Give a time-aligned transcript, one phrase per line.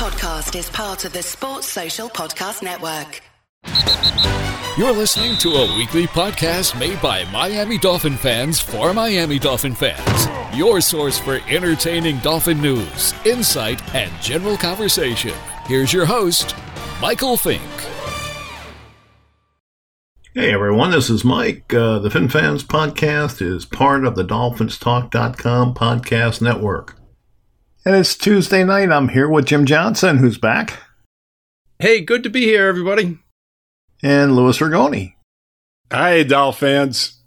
[0.00, 3.20] podcast is part of the Sports Social Podcast Network.
[4.78, 10.56] You're listening to a weekly podcast made by Miami Dolphin fans for Miami Dolphin fans.
[10.56, 15.34] Your source for entertaining Dolphin news, insight, and general conversation.
[15.66, 16.56] Here's your host,
[17.02, 17.60] Michael Fink.
[20.34, 21.74] Hey everyone, this is Mike.
[21.74, 26.99] Uh, the Fin Fans podcast is part of the DolphinsTalk.com podcast network.
[27.84, 28.90] And it's Tuesday night.
[28.90, 30.78] I'm here with Jim Johnson, who's back,
[31.78, 33.18] Hey, good to be here, everybody.
[34.02, 35.14] and Louis Rigoni.
[35.90, 37.22] Hey, Dolphins.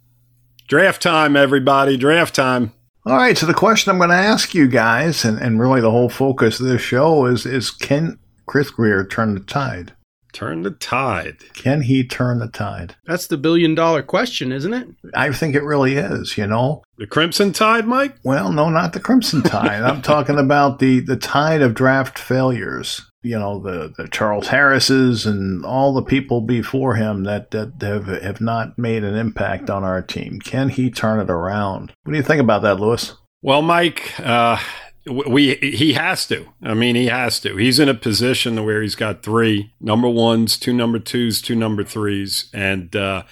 [0.67, 1.97] Draft time, everybody.
[1.97, 2.71] Draft time.
[3.05, 5.89] All right, so the question I'm going to ask you guys, and, and really the
[5.91, 9.94] whole focus of this show is, is can Chris Grier turn the tide?
[10.34, 11.38] Turn the tide.
[11.54, 12.96] Can he turn the tide?
[13.05, 14.88] That's the billion dollar question, isn't it?
[15.14, 16.84] I think it really is, you know.
[16.98, 18.16] The Crimson Tide, Mike?
[18.23, 19.84] Well, no, not the Crimson Tide.
[19.84, 23.02] I'm talking about the, the tide of draft failures.
[23.22, 28.08] You know, the, the Charles Harrises and all the people before him that, that have,
[28.08, 30.40] have not made an impact on our team.
[30.40, 31.94] Can he turn it around?
[32.03, 33.14] What do you think about that, Lewis?
[33.42, 34.58] Well, Mike, uh,
[35.06, 36.48] we he has to.
[36.62, 37.58] I mean, he has to.
[37.58, 41.84] He's in a position where he's got three number ones, two number twos, two number
[41.84, 43.24] threes, and uh,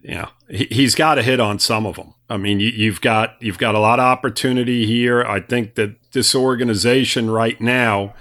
[0.00, 2.14] you know he, he's got to hit on some of them.
[2.28, 5.22] I mean, you, you've got you've got a lot of opportunity here.
[5.22, 8.14] I think that this organization right now,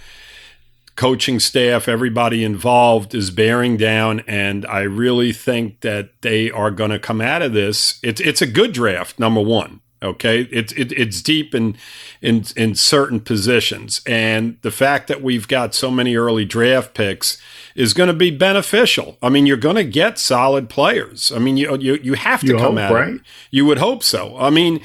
[0.96, 6.92] coaching staff, everybody involved is bearing down, and I really think that they are going
[6.92, 8.00] to come out of this.
[8.04, 9.18] It's it's a good draft.
[9.18, 11.76] Number one, okay, it's it, it's deep in
[12.22, 17.38] in in certain positions, and the fact that we've got so many early draft picks
[17.76, 19.18] is going to be beneficial.
[19.22, 21.32] I mean, you're going to get solid players.
[21.32, 22.94] I mean, you you you have to You come hope, out.
[22.94, 23.20] right?
[23.52, 24.38] You would hope so.
[24.38, 24.82] I mean,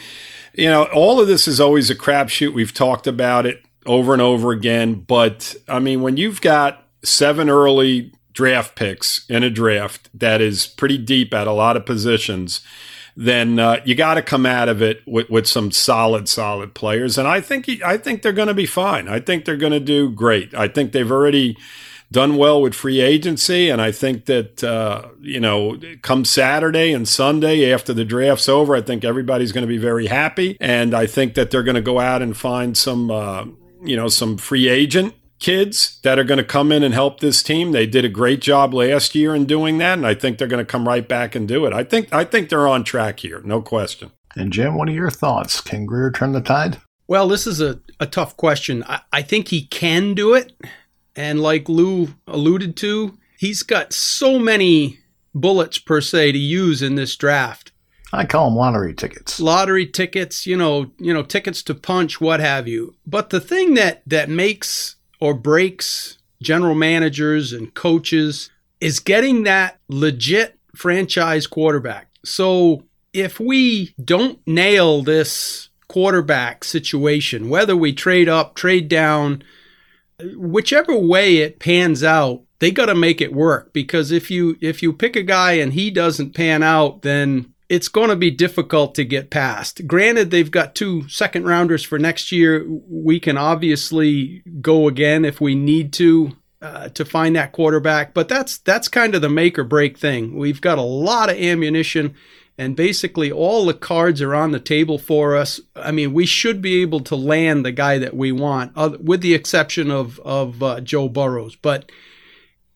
[0.54, 2.52] you know, all of this is always a crapshoot.
[2.52, 4.94] We've talked about it over and over again.
[4.94, 10.66] But I mean, when you've got seven early draft picks in a draft that is
[10.66, 12.60] pretty deep at a lot of positions,
[13.16, 17.18] then uh, you got to come out of it with, with some solid, solid players.
[17.18, 19.08] And I think I think they're going to be fine.
[19.08, 20.54] I think they're going to do great.
[20.54, 21.56] I think they've already
[22.10, 27.08] done well with free agency, and I think that uh, you know, come Saturday and
[27.08, 31.06] Sunday after the draft's over, I think everybody's going to be very happy, and I
[31.06, 33.46] think that they're going to go out and find some, uh,
[33.82, 37.42] you know, some free agent kids that are going to come in and help this
[37.42, 37.72] team.
[37.72, 40.64] They did a great job last year in doing that, and I think they're going
[40.64, 41.72] to come right back and do it.
[41.74, 44.12] I think I think they're on track here, no question.
[44.34, 45.60] And Jim, what are your thoughts?
[45.60, 46.80] Can Grier turn the tide?
[47.06, 48.82] Well, this is a, a tough question.
[48.86, 50.52] I, I think he can do it.
[51.14, 55.00] And like Lou alluded to, he's got so many
[55.34, 57.72] bullets per se to use in this draft.
[58.14, 59.40] I call them lottery tickets.
[59.40, 62.94] Lottery tickets, you know, you know, tickets to punch, what have you.
[63.06, 68.50] But the thing that that makes or breaks general managers and coaches
[68.80, 72.08] is getting that legit franchise quarterback.
[72.24, 79.44] So if we don't nail this quarterback situation, whether we trade up, trade down,
[80.34, 84.82] whichever way it pans out, they got to make it work because if you if
[84.82, 88.94] you pick a guy and he doesn't pan out, then it's going to be difficult
[88.94, 89.86] to get past.
[89.86, 92.66] Granted, they've got two second rounders for next year.
[92.68, 98.28] We can obviously go again if we need to uh, to find that quarterback, but
[98.28, 100.36] that's that's kind of the make or break thing.
[100.36, 102.14] We've got a lot of ammunition,
[102.58, 105.58] and basically all the cards are on the table for us.
[105.74, 109.22] I mean, we should be able to land the guy that we want, uh, with
[109.22, 111.90] the exception of of uh, Joe Burrows, but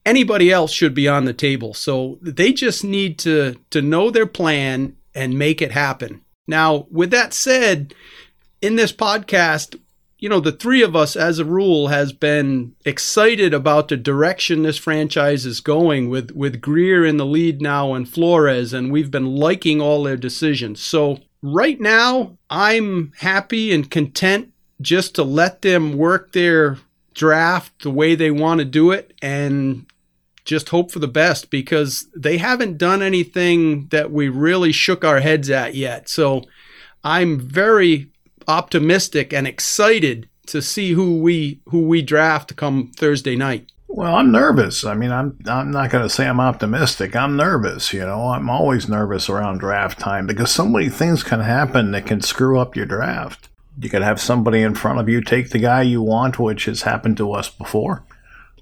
[0.07, 1.73] anybody else should be on the table.
[1.73, 6.21] So they just need to to know their plan and make it happen.
[6.47, 7.93] Now, with that said,
[8.61, 9.77] in this podcast,
[10.17, 14.63] you know, the three of us as a rule has been excited about the direction
[14.63, 19.11] this franchise is going with with Grier in the lead now and Flores and we've
[19.11, 20.81] been liking all their decisions.
[20.81, 26.77] So, right now, I'm happy and content just to let them work their
[27.13, 29.85] draft the way they want to do it and
[30.47, 35.19] just hope for the best because they haven't done anything that we really shook our
[35.19, 36.09] heads at yet.
[36.09, 36.43] So
[37.03, 38.07] I'm very
[38.47, 43.69] optimistic and excited to see who we who we draft come Thursday night.
[43.89, 44.85] Well, I'm nervous.
[44.85, 47.15] I mean, I'm I'm not going to say I'm optimistic.
[47.15, 47.91] I'm nervous.
[47.91, 52.05] You know, I'm always nervous around draft time because so many things can happen that
[52.05, 53.49] can screw up your draft.
[53.79, 56.83] You could have somebody in front of you take the guy you want, which has
[56.83, 58.03] happened to us before.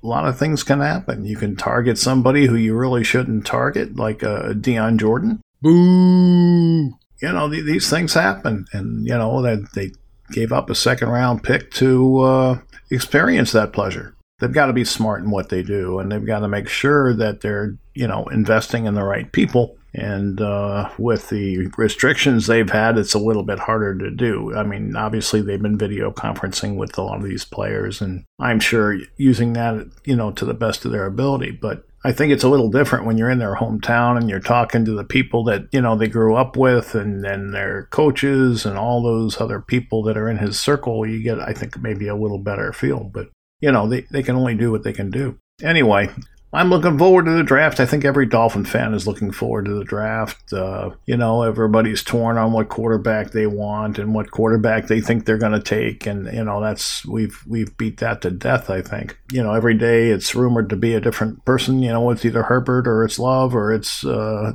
[0.06, 1.26] A lot of things can happen.
[1.26, 5.42] You can target somebody who you really shouldn't target, like uh, Dion Jordan.
[5.64, 6.94] Boo!
[7.24, 9.94] You know, th- these things happen, and you know that they
[10.32, 12.60] gave up a second round pick to uh,
[12.92, 14.16] experience that pleasure.
[14.38, 17.16] They've got to be smart in what they do, and they've got to make sure
[17.16, 19.78] that they're, you know, investing in the right people.
[19.94, 24.54] And uh, with the restrictions they've had, it's a little bit harder to do.
[24.54, 28.60] I mean, obviously they've been video conferencing with a lot of these players, and I'm
[28.60, 31.52] sure using that, you know, to the best of their ability.
[31.52, 34.84] But I think it's a little different when you're in their hometown and you're talking
[34.84, 38.78] to the people that, you know, they grew up with and then their coaches and
[38.78, 41.08] all those other people that are in his circle.
[41.08, 43.06] You get, I think, maybe a little better feel.
[43.06, 43.30] But
[43.62, 45.40] you know, they, they can only do what they can do.
[45.64, 46.10] Anyway,
[46.56, 47.82] I'm looking forward to the draft.
[47.82, 50.54] I think every Dolphin fan is looking forward to the draft.
[50.54, 55.26] Uh, you know, everybody's torn on what quarterback they want and what quarterback they think
[55.26, 58.70] they're going to take, and you know that's we've we've beat that to death.
[58.70, 61.84] I think you know every day it's rumored to be a different person.
[61.84, 64.54] You know, it's either Herbert or it's Love or it's uh,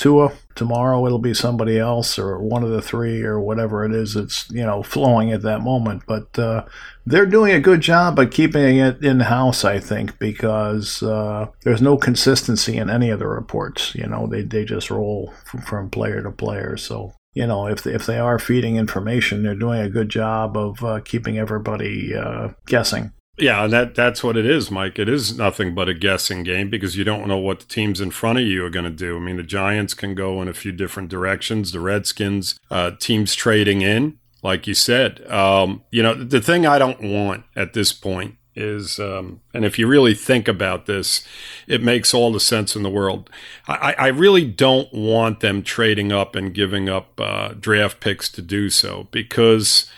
[0.00, 0.32] Tua.
[0.54, 4.50] Tomorrow it'll be somebody else or one of the three or whatever it is that's,
[4.50, 6.04] you know, flowing at that moment.
[6.06, 6.64] But uh,
[7.04, 11.82] they're doing a good job of keeping it in house, I think, because uh, there's
[11.82, 13.94] no consistency in any of the reports.
[13.94, 16.78] You know, they, they just roll from, from player to player.
[16.78, 20.82] So you know, if if they are feeding information, they're doing a good job of
[20.82, 23.12] uh, keeping everybody uh, guessing.
[23.40, 24.98] Yeah, and that that's what it is, Mike.
[24.98, 28.10] It is nothing but a guessing game because you don't know what the teams in
[28.10, 29.16] front of you are going to do.
[29.16, 31.72] I mean, the Giants can go in a few different directions.
[31.72, 35.26] The Redskins, uh, teams trading in, like you said.
[35.30, 39.78] Um, you know, the thing I don't want at this point is, um, and if
[39.78, 41.26] you really think about this,
[41.66, 43.30] it makes all the sense in the world.
[43.66, 48.42] I, I really don't want them trading up and giving up uh, draft picks to
[48.42, 49.90] do so because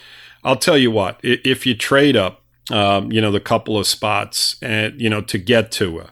[0.44, 4.56] I'll tell you what, if you trade up um, you know, the couple of spots
[4.62, 6.06] and, you know, to get to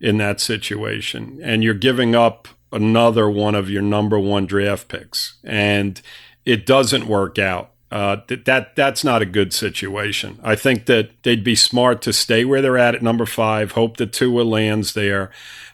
[0.00, 1.40] in that situation.
[1.42, 6.00] And you're giving up another one of your number one draft picks and
[6.44, 7.70] it doesn't work out.
[7.90, 10.40] Uh, that, that that's not a good situation.
[10.42, 13.72] I think that they'd be smart to stay where they're at at number five.
[13.72, 15.30] Hope that Tua lands there,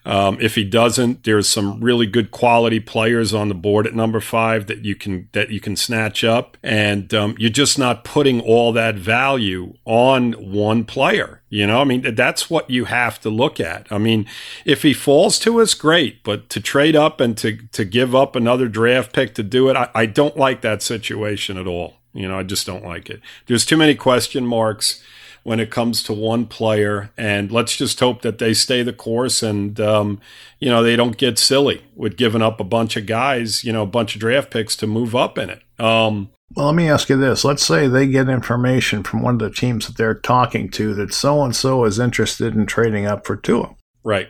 [0.06, 4.20] um, if he doesn't, there's some really good quality players on the board at number
[4.20, 8.41] five that you can that you can snatch up, and um, you're just not putting
[8.41, 11.43] all that value on one player.
[11.50, 13.91] You know, I mean, that's what you have to look at.
[13.91, 14.26] I mean,
[14.64, 18.35] if he falls to us, great, but to trade up and to to give up
[18.35, 21.96] another draft pick to do it, I, I don't like that situation at all.
[22.14, 23.20] You know, I just don't like it.
[23.46, 25.03] There's too many question marks
[25.42, 27.10] when it comes to one player.
[27.16, 30.20] And let's just hope that they stay the course and, um,
[30.58, 33.82] you know, they don't get silly with giving up a bunch of guys, you know,
[33.82, 35.62] a bunch of draft picks to move up in it.
[35.78, 37.44] Um, well, let me ask you this.
[37.44, 41.14] Let's say they get information from one of the teams that they're talking to that
[41.14, 43.76] so and so is interested in trading up for Tua.
[44.02, 44.28] Right.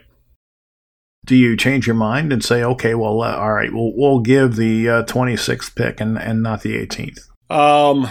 [1.24, 4.56] Do you change your mind and say, okay, well, uh, all right, we'll, we'll give
[4.56, 7.20] the uh, 26th pick and, and not the 18th?
[7.50, 8.08] Um,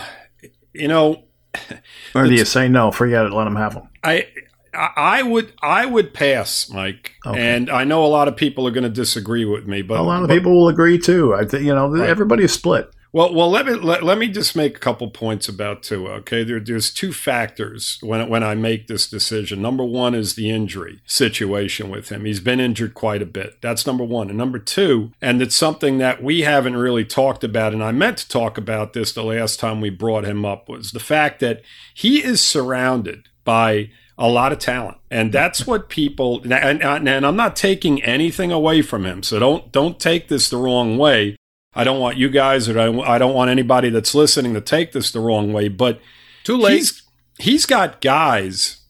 [0.73, 1.23] you know,
[2.15, 2.91] or do you say no?
[2.91, 3.33] Forget it.
[3.33, 3.89] Let them have them.
[4.03, 4.27] I
[4.73, 7.39] I would I would pass, Mike, okay.
[7.39, 10.03] and I know a lot of people are going to disagree with me, but a
[10.03, 11.33] lot of but, people will agree too.
[11.33, 12.07] I think you know right.
[12.09, 12.91] everybody's split.
[13.11, 16.11] Well, well, let me let, let me just make a couple points about Tua.
[16.17, 19.63] Okay, there, there's two factors when when I make this decision.
[19.63, 22.25] Number one is the injury situation with him.
[22.25, 23.61] He's been injured quite a bit.
[23.61, 24.29] That's number one.
[24.29, 28.19] And number two, and it's something that we haven't really talked about, and I meant
[28.19, 31.63] to talk about this the last time we brought him up was the fact that
[31.95, 33.89] he is surrounded by
[34.19, 38.51] a lot of talent and that's what people and, and, and, i'm not taking anything
[38.51, 41.37] away from him so don't don't take this the wrong way
[41.73, 45.11] I don't want you guys or I don't want anybody that's listening to take this
[45.11, 46.01] the wrong way, but
[46.43, 46.77] too late.
[46.77, 47.03] He's,
[47.37, 48.81] he's got guys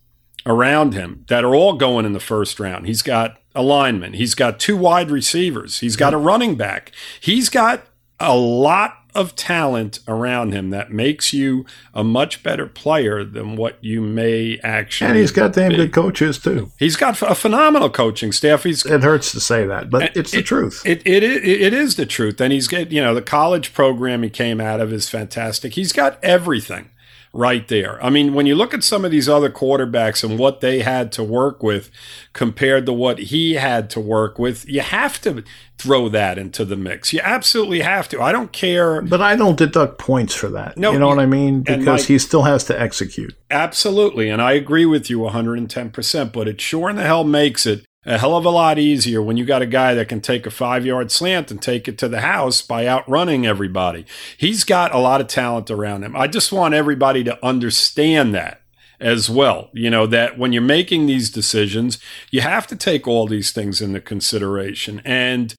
[0.46, 2.88] around him that are all going in the first round.
[2.88, 4.14] He's got a lineman.
[4.14, 5.80] He's got two wide receivers.
[5.80, 6.92] He's got a running back.
[7.20, 7.86] He's got
[8.20, 13.78] a lot of talent around him that makes you a much better player than what
[13.84, 15.10] you may actually.
[15.10, 16.72] And he's got damn good coaches too.
[16.78, 18.64] He's got a phenomenal coaching staff.
[18.64, 20.84] He's it hurts to say that, but it's the it, truth.
[20.86, 22.40] It, it, it, it is the truth.
[22.40, 25.74] And he's got you know the college program he came out of is fantastic.
[25.74, 26.90] He's got everything
[27.34, 28.04] right there.
[28.04, 31.12] I mean, when you look at some of these other quarterbacks and what they had
[31.14, 31.92] to work with
[32.34, 35.44] compared to what he had to work with, you have to
[35.78, 37.14] throw that into the mix.
[37.14, 38.22] You absolutely have to.
[38.22, 39.02] I don't care.
[39.02, 40.78] But I don't deduct points for that.
[40.78, 41.62] No, you know what I mean?
[41.62, 43.36] Because he still has to execute.
[43.52, 44.30] Absolutely.
[44.30, 46.34] And I agree with you 110%.
[46.34, 49.38] But it sure in the hell makes it a hell of a lot easier when
[49.38, 52.08] you got a guy that can take a five yard slant and take it to
[52.08, 54.06] the house by outrunning everybody.
[54.38, 56.16] He's got a lot of talent around him.
[56.16, 58.62] I just want everybody to understand that
[59.00, 59.70] as well.
[59.74, 62.00] You know, that when you're making these decisions,
[62.32, 65.02] you have to take all these things into consideration.
[65.04, 65.54] And,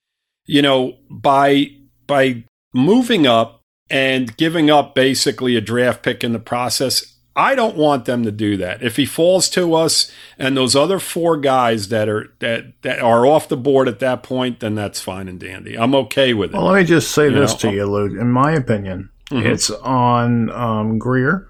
[0.47, 1.67] you know, by,
[2.07, 7.10] by moving up and giving up basically a draft pick in the process,
[7.41, 8.83] I don't want them to do that.
[8.83, 13.25] If he falls to us and those other four guys that are that that are
[13.27, 15.77] off the board at that point, then that's fine and dandy.
[15.79, 16.57] I'm okay with it.
[16.57, 18.13] Well, let me just say You this know, to you, Luke.
[18.21, 19.47] In my opinion, Mhm.
[19.47, 21.47] it's on um, Grier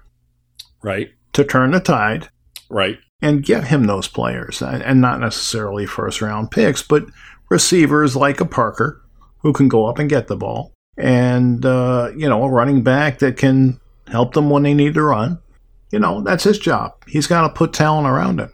[0.81, 2.29] right, to turn the tide
[2.69, 2.97] right.
[3.21, 7.05] and get him those players, and and not necessarily first round picks, but
[7.49, 9.01] receivers like a Parker
[9.39, 13.19] who can go up and get the ball, and uh, you know a running back
[13.19, 15.39] that can help them when they need to run.
[15.91, 16.93] You know that's his job.
[17.07, 18.51] He's got to put talent around him.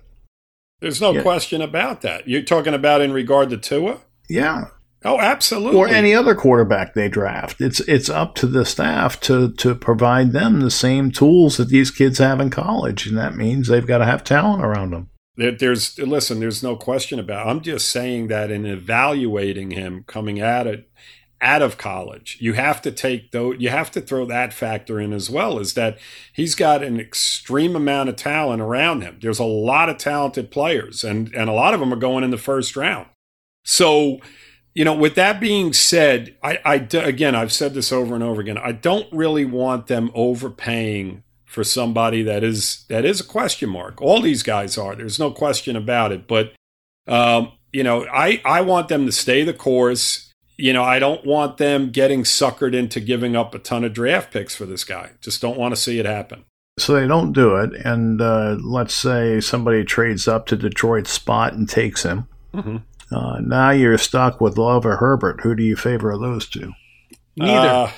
[0.82, 1.22] There's no Yeah.
[1.22, 2.28] question about that.
[2.28, 3.98] You're talking about in regard to Tua?
[4.30, 4.66] Yeah,
[5.06, 5.78] Oh, absolutely.
[5.80, 7.62] or any other quarterback they draft.
[7.62, 11.92] It's it's up to the staff to to provide them the same tools that these
[11.92, 15.10] kids have in college, and that means they've got to have talent around them.
[15.36, 16.40] There- There's listen.
[16.40, 17.48] There's no question about.
[17.48, 20.90] I'm just saying that in evaluating him coming at it
[21.42, 23.52] out of college, you have to take though.
[23.52, 25.60] You have to throw that factor in as well.
[25.60, 25.98] Is that
[26.34, 29.20] he's got an extreme amount of talent around him.
[29.22, 32.32] There's a lot of talented players, and and a lot of them are going in
[32.32, 33.08] the first round.
[33.64, 34.20] So,
[34.74, 38.42] you know, with that being said, I, I again, I've said this over and over
[38.42, 38.58] again.
[38.58, 44.02] I don't really want them overpaying for somebody that is that is a question mark.
[44.02, 44.96] All these guys are.
[44.96, 46.28] There's no question about it.
[46.28, 46.54] But
[47.08, 50.27] um, you know, I I want them to stay the course.
[50.58, 54.32] You know, I don't want them getting suckered into giving up a ton of draft
[54.34, 55.12] picks for this guy.
[55.22, 56.46] Just don't want to see it happen.
[56.80, 61.54] So they don't do it, and uh, let's say somebody trades up to Detroit's spot
[61.54, 62.28] and takes him.
[62.54, 62.84] Mhm.
[63.12, 65.42] Uh, now you're stuck with Love or Herbert.
[65.42, 66.74] Who do you favor of those two?
[67.36, 67.68] Neither.
[67.68, 67.92] Uh,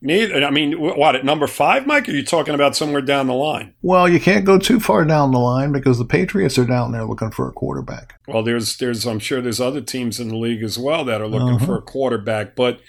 [0.00, 0.44] neither.
[0.44, 2.08] I mean, what at number five, Mike?
[2.08, 3.74] Are you talking about somewhere down the line?
[3.82, 7.04] Well, you can't go too far down the line because the Patriots are down there
[7.04, 8.18] looking for a quarterback.
[8.28, 11.28] Well, there's there's I'm sure there's other teams in the league as well that are
[11.28, 11.66] looking Uh-huh.
[11.66, 12.80] for a quarterback, but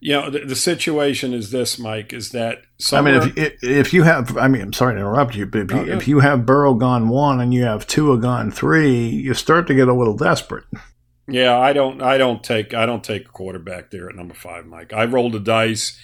[0.00, 2.58] you know the, the situation is this, Mike, is that
[2.92, 5.70] I mean, if, if you have, I mean, I'm sorry to interrupt you, but if,
[5.70, 5.92] you, no.
[5.96, 9.74] if you have Burrow gone one and you have Tua gone three, you start to
[9.74, 10.64] get a little desperate.
[11.26, 14.66] yeah, I don't I don't take I don't take a quarterback there at number five,
[14.66, 14.92] Mike.
[14.92, 15.98] I roll the dice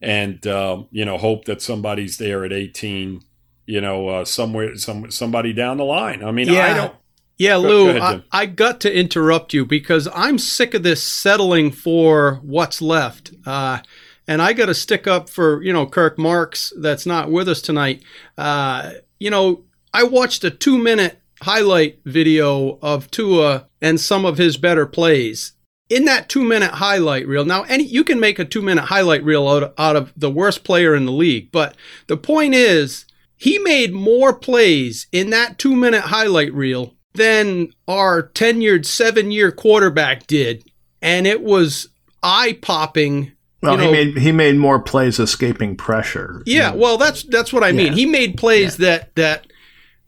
[0.00, 3.22] and um, you know hope that somebody's there at 18.
[3.68, 6.22] You know, uh, somewhere some somebody down the line.
[6.24, 6.74] I mean, I Yeah.
[6.74, 6.94] don't.
[7.38, 10.82] Yeah, Go- Lou, go ahead, I, I got to interrupt you because I'm sick of
[10.84, 13.32] this settling for what's left.
[13.44, 13.80] Uh,
[14.26, 17.60] and I got to stick up for, you know, Kirk Marks that's not with us
[17.60, 18.02] tonight.
[18.38, 24.38] Uh, you know, I watched a two minute highlight video of Tua and some of
[24.38, 25.52] his better plays.
[25.88, 29.22] In that two minute highlight reel, now any you can make a two minute highlight
[29.22, 31.76] reel out, out of the worst player in the league, but
[32.08, 33.04] the point is
[33.36, 39.52] he made more plays in that two minute highlight reel than our tenured seven year
[39.52, 40.64] quarterback did.
[41.00, 41.88] And it was
[42.22, 43.32] eye popping.
[43.62, 46.42] Well, You know- he made he made more plays escaping pressure.
[46.46, 47.86] Yeah, well, that's that's what I mean.
[47.88, 47.92] Yeah.
[47.94, 49.46] He made plays that that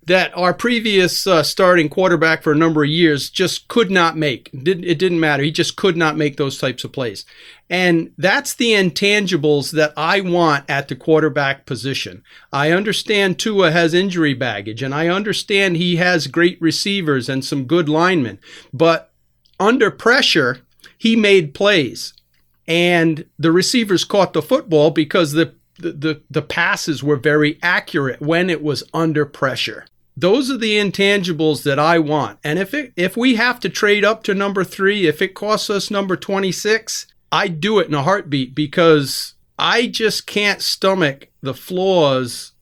[0.09, 4.51] that our previous uh, starting quarterback for a number of years just could not make.
[4.53, 5.43] Didn't it didn't matter.
[5.43, 7.25] He just could not make those types of plays.
[7.71, 12.23] And that's the intangibles that I want at the quarterback position.
[12.53, 17.65] I understand Tua has injury baggage and I understand he has great receivers and some
[17.65, 18.39] good linemen,
[18.73, 19.13] but
[19.61, 20.63] under pressure,
[20.97, 22.15] he made plays
[22.67, 28.21] and the receivers caught the football because the the, the, the passes were very accurate
[28.21, 29.87] when it was under pressure.
[30.21, 32.41] Those are the intangibles that I want.
[32.43, 35.71] And if it, if we have to trade up to number 3, if it costs
[35.71, 41.55] us number 26, I'd do it in a heartbeat because I just can't stomach the
[41.55, 42.53] flaws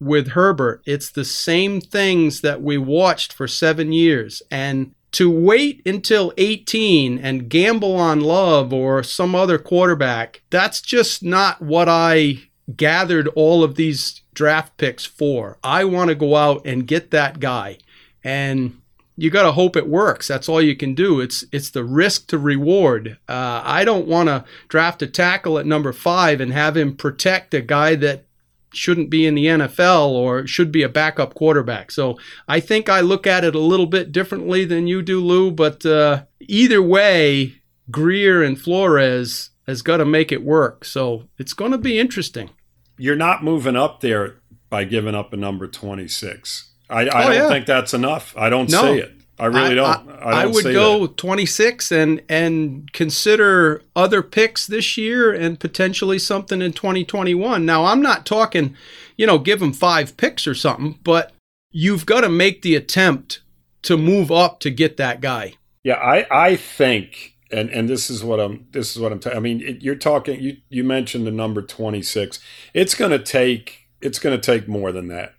[0.00, 0.82] with Herbert.
[0.86, 7.18] It's the same things that we watched for 7 years and to wait until 18
[7.18, 13.62] and gamble on Love or some other quarterback, that's just not what I gathered all
[13.62, 15.58] of these draft picks for.
[15.62, 17.78] I want to go out and get that guy.
[18.22, 18.80] And
[19.16, 20.28] you got to hope it works.
[20.28, 21.20] That's all you can do.
[21.20, 23.18] It's it's the risk to reward.
[23.28, 27.54] Uh, I don't want to draft a tackle at number five and have him protect
[27.54, 28.24] a guy that
[28.72, 31.92] shouldn't be in the NFL or should be a backup quarterback.
[31.92, 32.18] So
[32.48, 35.52] I think I look at it a little bit differently than you do, Lou.
[35.52, 37.54] But uh, either way,
[37.90, 40.84] Grier and Flores has got to make it work.
[40.84, 42.50] So it's going to be interesting.
[42.98, 44.36] You're not moving up there
[44.70, 46.70] by giving up a number 26.
[46.90, 47.48] I, I Oh, don't yeah.
[47.48, 48.34] think that's enough.
[48.36, 48.82] I don't No.
[48.82, 49.12] see it.
[49.36, 50.08] I really don't.
[50.10, 51.16] I, I, don't would go that.
[51.16, 57.66] 26 and and consider other picks this year and potentially something in 2021.
[57.66, 58.76] Now, I'm not talking,
[59.16, 61.32] you know, give them five picks or something, but
[61.72, 63.40] you've got to make the attempt
[63.82, 65.54] to move up to get that guy.
[65.82, 68.66] Yeah, I, I think, and, and this is what I'm.
[68.70, 69.20] This is what I'm.
[69.20, 70.40] ta- I mean, it, you're talking.
[70.40, 72.40] You you mentioned the number 26.
[72.72, 73.88] It's going to take.
[74.00, 75.34] It's going to take more than that.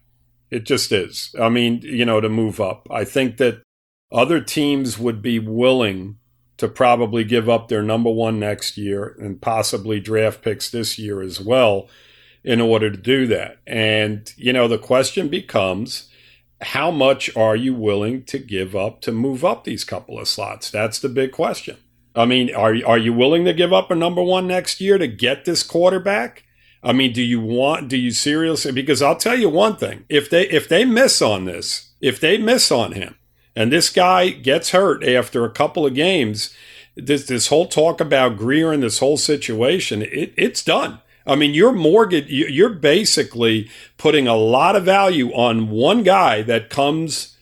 [0.52, 1.36] It just is.
[1.40, 2.88] I mean, you know, to move up.
[2.92, 3.62] I think that
[4.12, 6.18] other teams would be willing
[6.58, 11.22] to probably give up their number one next year and possibly draft picks this year
[11.22, 11.90] as well
[12.44, 13.58] in order to do that.
[13.68, 16.10] And, you know, the question becomes
[16.62, 20.72] how much are you willing to give up to move up these couple of slots?
[20.72, 21.78] That's the big question.
[22.15, 25.07] I mean, are, are you willing to give up a number one next year to
[25.07, 26.43] get this quarterback?
[26.81, 28.72] I mean, do you want, do you seriously?
[28.72, 32.38] Because I'll tell you one thing if they, if they miss on this, if they
[32.38, 33.15] miss on him,
[33.55, 36.53] and this guy gets hurt after a couple of games,
[36.95, 41.00] this, this whole talk about Grier and this whole situation, it, it's done.
[41.27, 46.69] I mean, you're mortgage, you're basically putting a lot of value on one guy that
[46.69, 47.36] comes,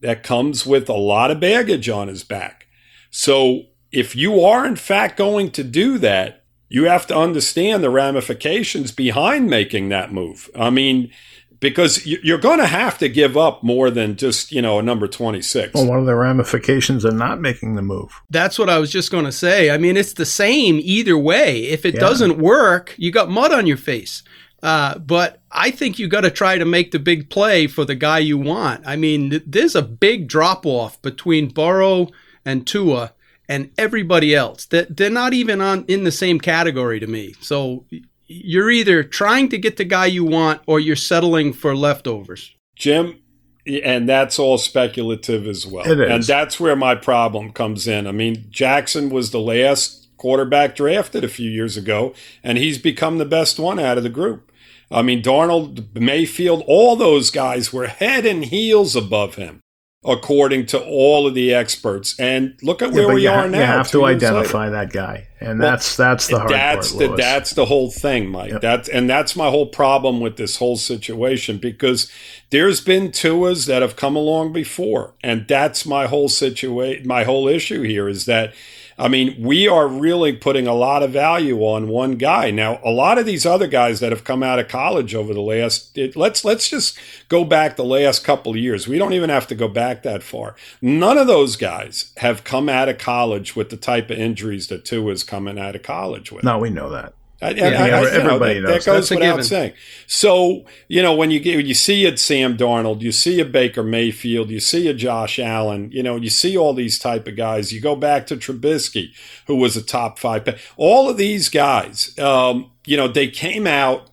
[0.00, 2.66] that comes with a lot of baggage on his back.
[3.10, 7.90] So if you are in fact going to do that, you have to understand the
[7.90, 10.48] ramifications behind making that move.
[10.54, 11.10] I mean,
[11.58, 15.06] because you're going to have to give up more than just you know a number
[15.06, 18.90] 26 well what are the ramifications of not making the move that's what i was
[18.90, 22.00] just going to say i mean it's the same either way if it yeah.
[22.00, 24.22] doesn't work you got mud on your face
[24.62, 27.94] uh, but I think you got to try to make the big play for the
[27.94, 28.82] guy you want.
[28.86, 32.08] I mean, th- there's a big drop off between Burrow
[32.44, 33.14] and Tua
[33.50, 34.64] and everybody else.
[34.66, 37.34] That they're not even on in the same category to me.
[37.40, 37.84] So
[38.26, 42.54] you're either trying to get the guy you want or you're settling for leftovers.
[42.76, 43.18] Jim,
[43.66, 45.86] and that's all speculative as well.
[45.86, 46.10] It is.
[46.10, 48.06] And that's where my problem comes in.
[48.06, 52.14] I mean, Jackson was the last quarterback drafted a few years ago,
[52.44, 54.52] and he's become the best one out of the group.
[54.92, 59.60] I mean, Darnold, Mayfield, all those guys were head and heels above him
[60.02, 62.18] according to all of the experts.
[62.18, 63.58] And look at where yeah, we are ha- now.
[63.58, 64.70] You have to identify later.
[64.72, 66.98] that guy, and well, that's that's the hard that's part.
[66.98, 67.20] The, Lewis.
[67.20, 68.52] that's the whole thing, Mike.
[68.52, 68.60] Yep.
[68.60, 72.10] That's and that's my whole problem with this whole situation because
[72.50, 77.06] there's been Tuas that have come along before, and that's my whole situation.
[77.06, 78.54] My whole issue here is that
[79.00, 82.50] I mean, we are really putting a lot of value on one guy.
[82.50, 85.40] Now, a lot of these other guys that have come out of college over the
[85.40, 88.86] last it, let's let's just go back the last couple of years.
[88.86, 90.54] We don't even have to go back that far.
[90.82, 94.84] None of those guys have come out of college with the type of injuries that
[94.84, 96.44] Tua is coming out of college with.
[96.44, 97.14] No, we know that.
[97.42, 98.84] I, yeah, I, I, everybody know, that, knows.
[98.84, 99.72] That goes That's without saying.
[100.06, 103.82] So you know when you get you see a Sam Darnold, you see a Baker
[103.82, 107.72] Mayfield, you see a Josh Allen, you know you see all these type of guys.
[107.72, 109.12] You go back to Trubisky,
[109.46, 110.58] who was a top five pick.
[110.76, 114.10] All of these guys, um, you know, they came out.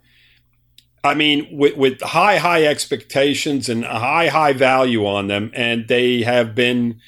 [1.04, 5.88] I mean, with, with high high expectations and a high high value on them, and
[5.88, 7.02] they have been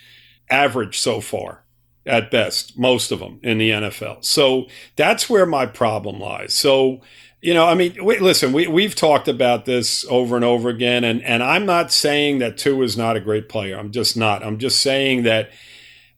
[0.49, 1.63] average so far
[2.05, 4.23] at best, most of them in the NFL.
[4.23, 6.53] So that's where my problem lies.
[6.53, 7.01] So,
[7.41, 11.03] you know, I mean, wait, listen, we, we've talked about this over and over again,
[11.03, 13.77] and, and I'm not saying that Tua is not a great player.
[13.77, 14.43] I'm just not.
[14.43, 15.51] I'm just saying that,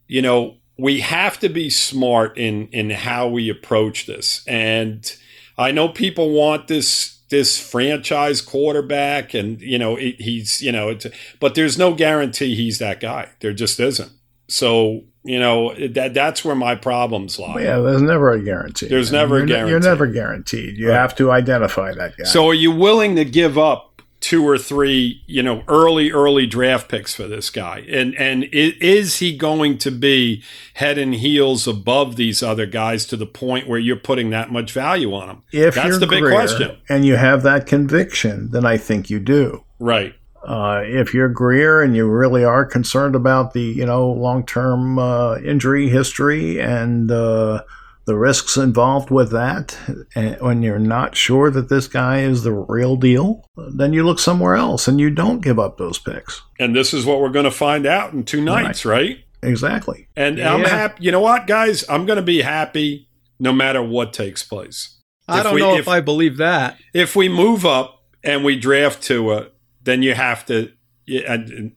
[0.07, 4.43] you know, we have to be smart in in how we approach this.
[4.47, 5.15] And
[5.57, 10.97] I know people want this this franchise quarterback, and you know he's you know,
[11.39, 13.29] but there's no guarantee he's that guy.
[13.41, 14.11] There just isn't.
[14.47, 17.61] So you know that that's where my problems lie.
[17.61, 18.87] Yeah, there's never a guarantee.
[18.87, 19.71] There's never you're, a guarantee.
[19.71, 20.77] You're never guaranteed.
[20.77, 20.95] You right.
[20.95, 22.23] have to identify that guy.
[22.23, 26.89] So, are you willing to give up two or three, you know, early early draft
[26.89, 27.85] picks for this guy?
[27.89, 30.43] And and is he going to be
[30.75, 34.71] head and heels above these other guys to the point where you're putting that much
[34.71, 35.43] value on him?
[35.51, 36.77] If that's the big question.
[36.89, 39.65] And you have that conviction, then I think you do.
[39.79, 40.15] Right.
[40.43, 44.97] Uh, if you're Grier and you really are concerned about the you know long term
[44.97, 47.63] uh, injury history and uh,
[48.05, 49.77] the risks involved with that,
[50.15, 54.19] and when you're not sure that this guy is the real deal, then you look
[54.19, 56.41] somewhere else and you don't give up those picks.
[56.59, 58.97] And this is what we're going to find out in two nights, right?
[58.97, 59.17] right?
[59.43, 60.07] Exactly.
[60.15, 60.53] And yeah.
[60.53, 61.03] I'm happy.
[61.03, 61.83] You know what, guys?
[61.89, 63.07] I'm going to be happy
[63.39, 64.97] no matter what takes place.
[65.27, 66.77] I if don't we, know if, if I believe that.
[66.93, 69.47] If we move up and we draft Tua
[69.83, 70.71] then you have to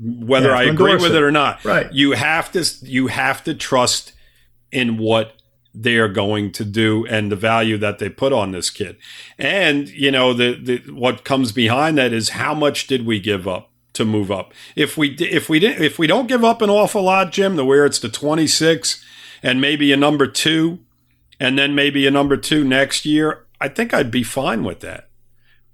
[0.00, 1.14] whether yeah, I agree with it.
[1.14, 1.64] it or not.
[1.64, 1.92] Right.
[1.92, 4.12] You have to you have to trust
[4.70, 5.32] in what
[5.74, 8.96] they are going to do and the value that they put on this kid.
[9.38, 13.48] And you know the, the what comes behind that is how much did we give
[13.48, 14.52] up to move up?
[14.76, 17.64] If we if we didn't if we don't give up an awful lot, Jim, the
[17.64, 19.04] where it's the 26
[19.42, 20.78] and maybe a number 2
[21.40, 25.08] and then maybe a number 2 next year, I think I'd be fine with that.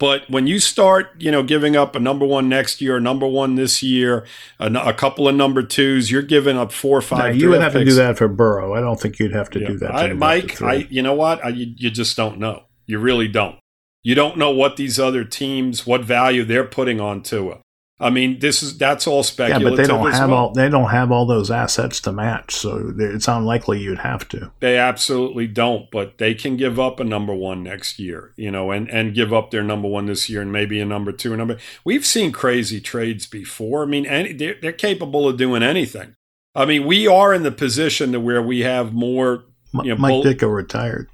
[0.00, 3.56] But when you start, you know, giving up a number one next year, number one
[3.56, 4.24] this year,
[4.58, 7.36] a, a couple of number twos, you're giving up four or five.
[7.36, 7.84] you would have picks.
[7.84, 8.74] to do that for Burrow.
[8.74, 9.68] I don't think you'd have to yeah.
[9.68, 9.94] do that.
[9.94, 11.44] I, Mike, I, you know what?
[11.44, 12.64] I, you, you just don't know.
[12.86, 13.58] You really don't.
[14.02, 17.60] You don't know what these other teams, what value they're putting on Tua.
[18.02, 19.62] I mean, this is that's all speculative.
[19.62, 20.38] Yeah, but they don't have well.
[20.38, 24.50] all they don't have all those assets to match, so it's unlikely you'd have to.
[24.60, 28.70] They absolutely don't, but they can give up a number one next year, you know,
[28.70, 31.36] and, and give up their number one this year and maybe a number two, a
[31.36, 31.58] number.
[31.84, 33.82] We've seen crazy trades before.
[33.82, 36.14] I mean, any, they're, they're capable of doing anything.
[36.54, 39.44] I mean, we are in the position to where we have more.
[39.74, 41.08] M- Yeah, Mike Bull- Ditka retired.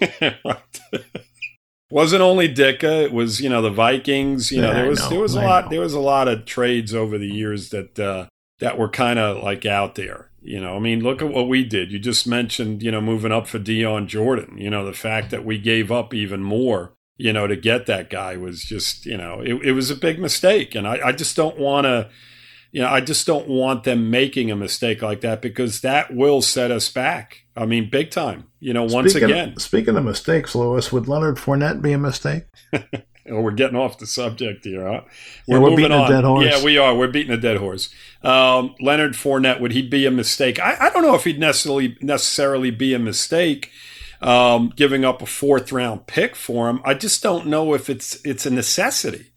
[1.92, 4.50] Wasn't only Ditka, it was you know the Vikings.
[4.50, 5.70] You know Yeah, there was know, there was a lot know.
[5.72, 8.28] there was a lot of trades over the years that uh,
[8.60, 10.30] that were kind of like out there.
[10.40, 11.92] You know, I mean, look at what we did.
[11.92, 14.56] You just mentioned you know moving up for Dion Jordan.
[14.56, 16.94] You know, the fact that we gave up even more.
[17.18, 20.18] You know, to get that guy was just you know it, it was a big
[20.18, 22.08] mistake, and I, I just don't want to.
[22.72, 26.40] You know, I just don't want them making a mistake like that because that will
[26.40, 27.44] set us back.
[27.54, 28.48] I mean, big time.
[28.60, 29.58] You know, once speaking, again.
[29.58, 32.44] speaking of mistakes, Lewis, would Leonard Fournette be a mistake?
[33.26, 35.02] We're getting off the subject here, huh?
[35.46, 36.44] Yeah, we're beating a dead horse.
[36.44, 36.94] Yeah, we are.
[36.94, 37.88] We're beating a dead horse.
[38.22, 40.58] Um, Leonard Fournette, would he be a mistake?
[40.58, 43.70] I, I don't know if he'd necessarily necessarily be a mistake.
[44.20, 48.24] Um, giving up a fourth round pick for him, I just don't know if it's
[48.24, 49.31] it's a necessity.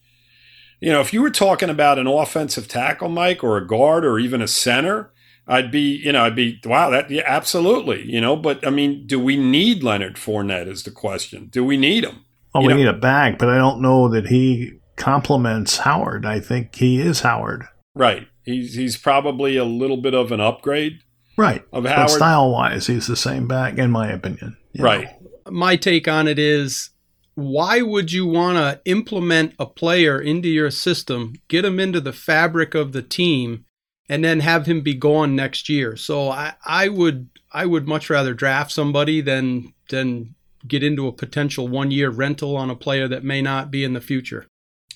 [0.79, 4.19] You know, if you were talking about an offensive tackle, Mike, or a guard, or
[4.19, 5.11] even a center,
[5.47, 8.35] I'd be, you know, I'd be, wow, that, yeah, absolutely, you know.
[8.35, 10.67] But I mean, do we need Leonard Fournette?
[10.67, 11.47] Is the question.
[11.51, 12.25] Do we need him?
[12.53, 16.25] Well, You we know- need a back, but I don't know that he complements Howard.
[16.25, 17.65] I think he is Howard.
[17.93, 18.27] Right.
[18.43, 20.99] He's he's probably a little bit of an upgrade
[21.37, 21.63] Right.
[21.73, 22.07] of Howard.
[22.07, 24.57] But style wise, he's the same back, in my opinion.
[24.73, 24.85] You know.
[24.85, 25.07] right.
[25.49, 26.89] my take on it is
[27.35, 32.13] why would you want to implement a player into your system, get him into the
[32.13, 33.65] fabric of the team,
[34.07, 35.95] and then have him be gone next year?
[35.95, 40.35] So I, I would I would much rather draft somebody than than
[40.67, 43.93] get into a potential one year rental on a player that may not be in
[43.93, 44.47] the future.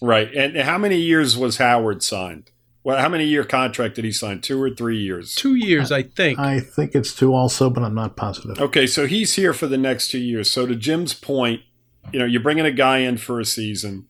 [0.01, 0.33] Right.
[0.33, 2.51] And how many years was Howard signed?
[2.83, 4.39] Well, how many year contract did he sign?
[4.39, 5.35] Two or three years?
[5.35, 6.39] Two years, I think.
[6.39, 8.57] I think it's two also, but I'm not positive.
[8.59, 10.49] Okay, so he's here for the next two years.
[10.49, 11.61] So to Jim's point,
[12.11, 14.07] you know, you're bringing a guy in for a season,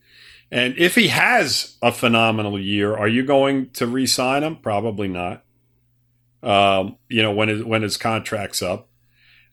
[0.51, 4.55] and if he has a phenomenal year, are you going to re-sign him?
[4.57, 5.43] Probably not.
[6.41, 8.87] Um, you know, when his, when his contract's up.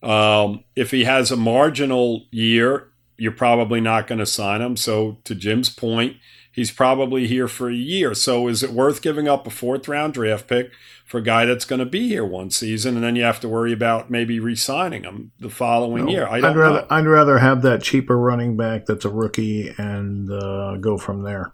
[0.02, 4.76] Um, if he has a marginal year, you're probably not going to sign him.
[4.76, 6.16] So to Jim's point,
[6.52, 8.14] he's probably here for a year.
[8.14, 10.70] So is it worth giving up a fourth round draft pick
[11.06, 13.48] for a guy that's going to be here one season, and then you have to
[13.48, 16.26] worry about maybe re-signing him the following No, year?
[16.26, 16.86] I I'd rather know.
[16.90, 21.52] I'd rather have that cheaper running back that's a rookie and uh, go from there.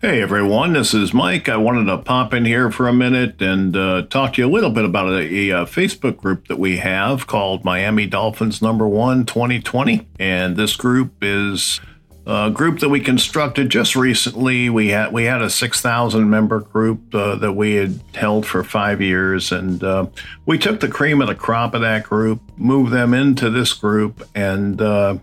[0.00, 1.50] Hey everyone, this is Mike.
[1.50, 4.50] I wanted to pop in here for a minute and uh, talk to you a
[4.50, 9.26] little bit about a, a Facebook group that we have called Miami Dolphins Number One
[9.26, 11.82] 2020, and this group is
[12.30, 14.70] a group that we constructed just recently.
[14.70, 19.02] We had we had a 6,000 member group uh, that we had held for five
[19.02, 20.06] years, and uh,
[20.46, 24.28] we took the cream of the crop of that group, moved them into this group,
[24.36, 25.18] and uh,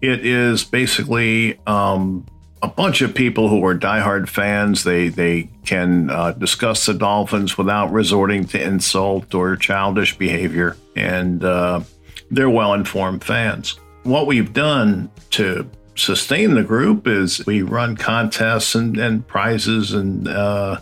[0.00, 2.24] it is basically um,
[2.62, 4.84] a bunch of people who are diehard fans.
[4.84, 11.44] They they can uh, discuss the Dolphins without resorting to insult or childish behavior, and
[11.44, 11.80] uh,
[12.30, 13.78] they're well informed fans.
[14.04, 20.28] What we've done to sustain the group is we run contests and, and prizes and
[20.28, 20.80] uh,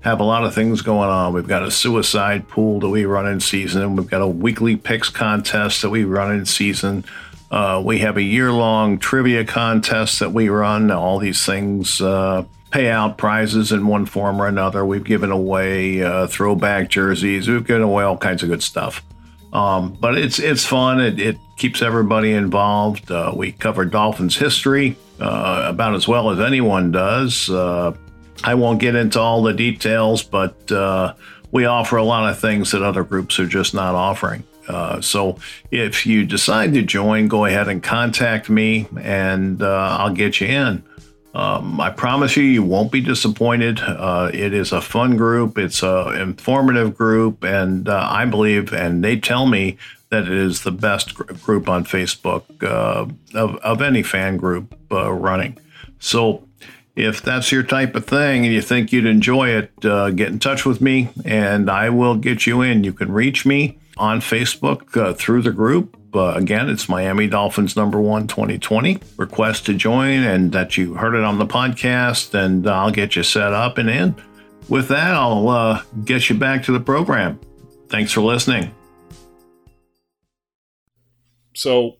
[0.00, 1.32] have a lot of things going on.
[1.32, 3.96] We've got a suicide pool that we run in season.
[3.96, 7.04] We've got a weekly picks contest that we run in season.
[7.50, 10.90] Uh, we have a year long trivia contest that we run.
[10.90, 14.84] All these things uh, pay out prizes in one form or another.
[14.84, 17.48] We've given away uh, throwback jerseys.
[17.48, 19.02] We've given away all kinds of good stuff.
[19.52, 21.00] Um, but it's it's fun.
[21.00, 23.10] It, it keeps everybody involved.
[23.10, 27.48] Uh, we cover Dolphins history uh, about as well as anyone does.
[27.48, 27.96] Uh,
[28.44, 31.14] I won't get into all the details, but uh,
[31.50, 34.44] we offer a lot of things that other groups are just not offering.
[34.68, 35.38] Uh, so
[35.70, 40.46] if you decide to join, go ahead and contact me, and uh, I'll get you
[40.46, 40.84] in.
[41.38, 43.78] Um, I promise you, you won't be disappointed.
[43.80, 45.56] Uh, it is a fun group.
[45.56, 50.64] It's a informative group, and uh, I believe, and they tell me that it is
[50.64, 53.06] the best gr- group on Facebook uh,
[53.38, 55.56] of of any fan group uh, running.
[56.00, 56.42] So,
[56.96, 60.40] if that's your type of thing and you think you'd enjoy it, uh, get in
[60.40, 62.82] touch with me, and I will get you in.
[62.82, 65.96] You can reach me on Facebook uh, through the group.
[66.14, 68.98] Uh, again, it's Miami Dolphins number one 2020.
[69.16, 73.22] Request to join and that you heard it on the podcast, and I'll get you
[73.22, 74.14] set up and in.
[74.68, 77.38] With that, I'll uh, get you back to the program.
[77.88, 78.74] Thanks for listening.
[81.54, 81.96] So,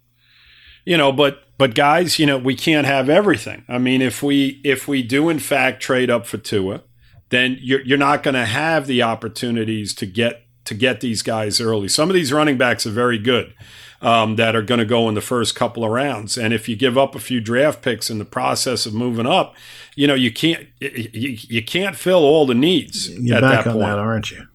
[0.85, 3.65] you know, but but guys, you know, we can't have everything.
[3.69, 6.83] I mean, if we if we do in fact trade up for Tua,
[7.31, 11.61] then you're you're not going to have the opportunities to get to get these guys
[11.61, 11.89] early.
[11.89, 13.53] Some of these running backs are very good.
[14.01, 16.39] Um, that are going to go in the first couple of rounds.
[16.39, 19.57] And if you give up a few draft picks in the process of moving up,
[19.97, 23.71] you know you can't you, you can't fill all the needs You're at back that
[23.71, 23.87] on point.
[23.87, 24.47] that, aren't you?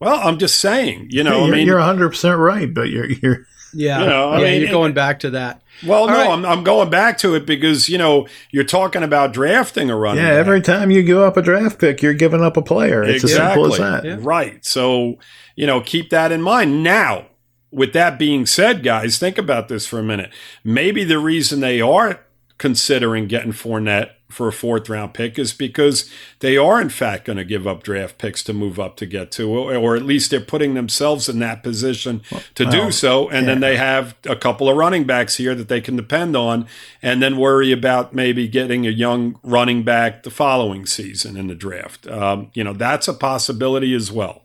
[0.00, 3.08] Well, I'm just saying, you know, you're, I mean, you're 100 percent right, but you're
[3.12, 5.62] you're Yeah, You know, yeah, mean, you're it- going back to that.
[5.86, 6.30] well, no, All right.
[6.30, 10.22] I'm, I'm going back to it because you know you're talking about drafting a running.
[10.24, 10.30] yeah.
[10.30, 10.38] back.
[10.46, 13.02] Every time you give up a draft pick, you're giving up a player.
[13.02, 14.04] It's as simple as that.
[14.04, 14.16] Yeah.
[14.20, 14.64] Right.
[14.64, 15.18] So,
[15.56, 16.82] you know, keep that in mind.
[16.82, 17.26] Now,
[17.70, 20.30] with that being said, guys, think about this for a minute.
[20.64, 22.20] Maybe the reason they are
[22.58, 27.36] considering getting Fournette for a fourth round pick is because they are, in fact, going
[27.36, 30.40] to give up draft picks to move up to get to, or, at least they're
[30.40, 32.22] putting themselves in that position
[32.54, 33.28] to do so.
[33.28, 36.66] And then they have a couple of running backs here that they can depend on,
[37.02, 41.54] and then worry about maybe getting a young running back the following season in the
[41.54, 42.06] draft.
[42.06, 44.42] Um, you know, that's a possibility as well.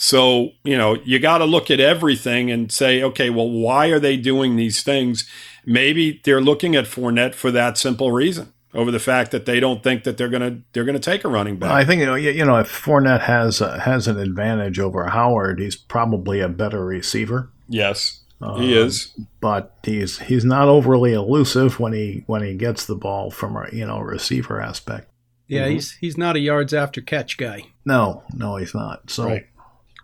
[0.00, 3.98] So, you know, you got to look at everything and say, okay, well, why are
[3.98, 5.28] they doing these things?
[5.66, 9.82] Maybe they're looking at Fournette for that simple reason over the fact that they don't
[9.82, 11.70] think that they're going to they're going to take a running back.
[11.70, 15.06] I think you know, you you know if Fournette has uh, has an advantage over
[15.06, 17.50] Howard, he's probably a better receiver.
[17.68, 19.14] yes, Uh, he is.
[19.40, 23.66] but he's he's not overly elusive when he when he gets the ball from a
[23.72, 25.10] you know receiver aspect.
[25.46, 25.72] Yeah, Mm-hmm.
[25.72, 27.62] he's he's not a yards after catch guy.
[27.86, 29.10] No, no, he's not.
[29.10, 29.46] So Right.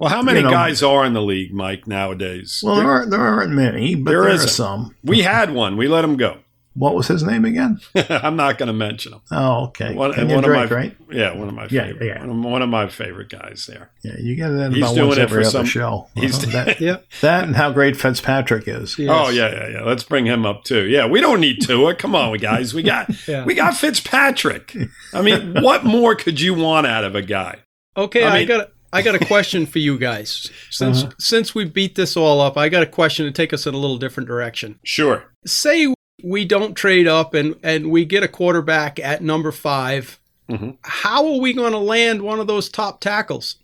[0.00, 2.60] Well, how many you know- guys are in the league, Mike, nowadays?
[2.64, 4.96] well, there aren't there aren't many, but There there, are some.
[5.04, 5.76] we had one.
[5.76, 6.38] We let him go.
[6.76, 7.80] What was his name again?
[8.10, 9.20] I'm not going to mention him.
[9.30, 9.94] Oh, okay.
[9.94, 10.96] One, Kenyon one Drake, of my, right?
[11.10, 12.06] Yeah, one of my Yeah, favorite.
[12.06, 12.20] yeah.
[12.26, 13.90] One, of, one of my favorite guys there.
[14.02, 16.08] Yeah, you get it in He's about doing once it every for other some- show.
[16.16, 16.64] he's- Uh-huh.
[16.64, 17.04] that, Yep.
[17.20, 18.98] that and how great Fitzpatrick is.
[18.98, 19.10] Yes.
[19.12, 19.82] Oh yeah, yeah, yeah.
[19.82, 20.84] Let's bring him up too.
[20.86, 21.94] Yeah, we don't need Tua.
[21.94, 22.74] Come on, guys.
[22.74, 23.44] We got Yeah.
[23.44, 24.76] we got Fitzpatrick.
[25.12, 27.60] I mean, what more could you want out of a guy?
[27.96, 30.50] Okay, I I, got a, I got a question for you guys.
[30.70, 31.12] Since Uh-huh.
[31.20, 33.78] since we beat this all up, I got a question to take us in a
[33.78, 34.80] little different direction.
[34.84, 35.32] Sure.
[35.46, 40.18] Say we don't trade up and and we get a quarterback at number 5.
[40.50, 40.76] Mhm.
[40.82, 43.56] How are we going to land one of those top tackles?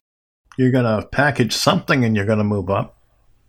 [0.59, 2.97] You're going to package something and you're going to move up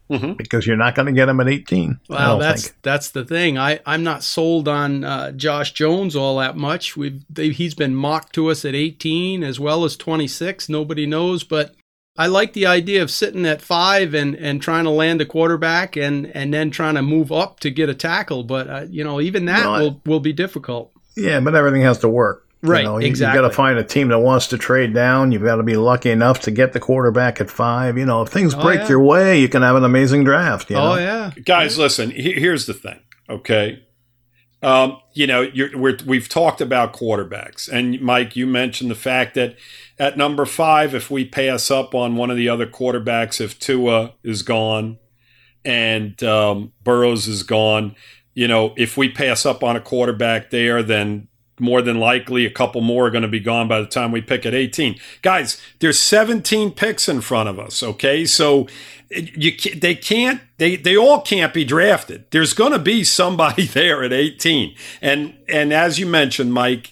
[0.10, 0.38] Mhm.
[0.38, 2.00] because you're not going to get him at 18.
[2.10, 2.76] I Well, that's think.
[2.84, 3.58] that's the thing.
[3.58, 6.97] I I'm not sold on uh, Josh Jones all that much.
[6.97, 10.67] We've they, he's been mocked to us at 18 as well as 26.
[10.69, 11.76] Nobody knows, but
[12.23, 15.95] I like the idea of sitting at five and, and trying to land a quarterback
[15.95, 18.43] and, and then trying to move up to get a tackle.
[18.43, 20.91] But uh, you know, even that Well, I- will will be difficult.
[21.17, 22.47] Yeah, but everything has to work.
[22.63, 23.41] Right, You, know, you, exactly.
[23.41, 25.31] got to find a team that wants to trade down.
[25.31, 27.97] You've got to be lucky enough to get the quarterback at five.
[27.97, 28.89] You know, if things Oh, break yeah.
[28.89, 30.69] your way, you can have an amazing draft.
[30.69, 30.91] You know?
[30.93, 32.12] Oh yeah, Guys, listen.
[32.12, 32.99] Here's the thing.
[33.27, 33.84] Okay.
[34.63, 39.56] Um, you know, we're, we've talked about quarterbacks, and Mike, you mentioned the fact that
[39.97, 44.13] at number five, if we pass up on one of the other quarterbacks, if Tua
[44.24, 45.00] is gone
[45.65, 47.95] and um, Burrows is gone,
[48.34, 51.28] you know, if we pass up on a quarterback there, then
[51.62, 54.21] more than likely a couple more are going to be gone by the time we
[54.21, 55.00] pick at 18.
[55.21, 58.26] Guys, there's 17 picks in front of us, okay?
[58.26, 58.67] So
[59.10, 62.26] you they can't they they all can't be drafted.
[62.32, 64.76] There's going to be somebody there at 18.
[65.02, 66.91] And and as you mentioned, Mike,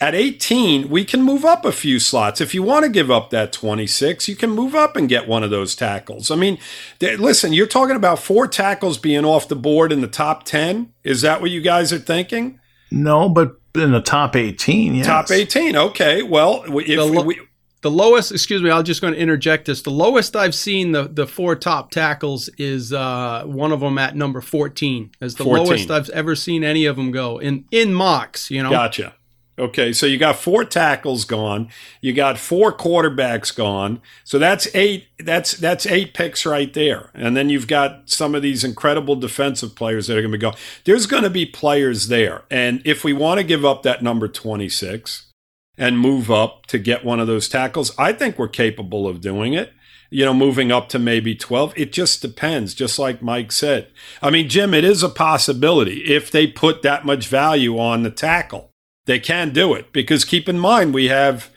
[0.00, 2.40] at 18, we can move up a few slots.
[2.40, 5.42] If you want to give up that 26, you can move up and get one
[5.42, 6.30] of those tackles.
[6.30, 6.58] I mean,
[7.00, 10.92] th- listen, you're talking about four tackles being off the board in the top 10.
[11.04, 12.59] Is that what you guys are thinking?
[12.90, 15.06] No, but in the top 18, yes.
[15.06, 15.76] Top 18.
[15.76, 16.22] Okay.
[16.22, 17.40] Well, if The lo- we,
[17.82, 18.32] the lowest.
[18.32, 19.82] Excuse me, I'm just going to interject this.
[19.82, 24.16] The lowest I've seen the the four top tackles is uh, one of them at
[24.16, 25.12] number 14.
[25.20, 25.64] As the 14.
[25.66, 28.50] lowest I've ever seen any of them go in in mocks.
[28.50, 28.70] You know.
[28.70, 29.14] Gotcha.
[29.60, 31.68] Okay, so you got four tackles gone,
[32.00, 35.08] you got four quarterbacks gone, so that's eight.
[35.18, 39.76] That's that's eight picks right there, and then you've got some of these incredible defensive
[39.76, 40.56] players that are going to be gone.
[40.84, 44.28] There's going to be players there, and if we want to give up that number
[44.28, 45.30] 26
[45.76, 49.52] and move up to get one of those tackles, I think we're capable of doing
[49.52, 49.74] it.
[50.08, 51.74] You know, moving up to maybe 12.
[51.76, 53.88] It just depends, just like Mike said.
[54.20, 58.10] I mean, Jim, it is a possibility if they put that much value on the
[58.10, 58.69] tackle
[59.10, 61.50] they can do it because keep in mind we have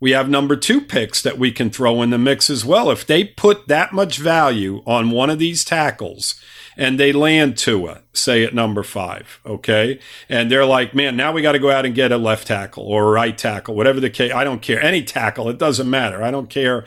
[0.00, 2.90] we have number two picks that we can throw in the mix as well.
[2.90, 6.34] If they put that much value on one of these tackles
[6.78, 11.42] and they land Tua, say at number five, okay, and they're like, man, now we
[11.42, 14.10] got to go out and get a left tackle or a right tackle, whatever the
[14.10, 14.32] case.
[14.32, 15.50] I don't care any tackle.
[15.50, 16.22] It doesn't matter.
[16.22, 16.86] I don't care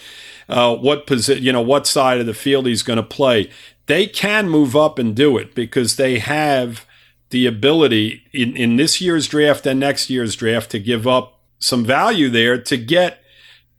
[0.49, 3.51] uh, what position, you know, what side of the field he's going to play.
[3.86, 6.87] They can move up and do it because they have
[7.30, 11.84] the ability in, in this year's draft and next year's draft to give up some
[11.84, 13.22] value there to get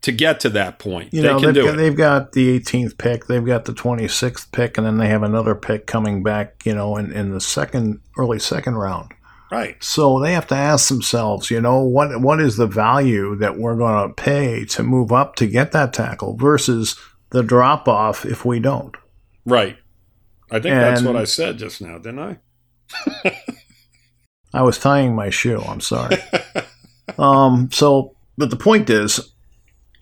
[0.00, 1.12] to get to that point.
[1.12, 1.76] You they know, can do got, it.
[1.76, 5.54] they've got the 18th pick, they've got the 26th pick, and then they have another
[5.54, 9.12] pick coming back, you know, in, in the second, early second round.
[9.50, 9.82] Right.
[9.82, 13.76] So they have to ask themselves, you know, what what is the value that we're
[13.76, 16.96] going to pay to move up to get that tackle versus
[17.30, 18.94] the drop off if we don't?
[19.46, 19.78] Right.
[20.50, 22.38] I think that's what I said just now, didn't I?
[24.54, 25.60] I was tying my shoe.
[25.60, 26.16] I'm sorry.
[27.18, 27.70] um.
[27.72, 29.32] So, but the point is,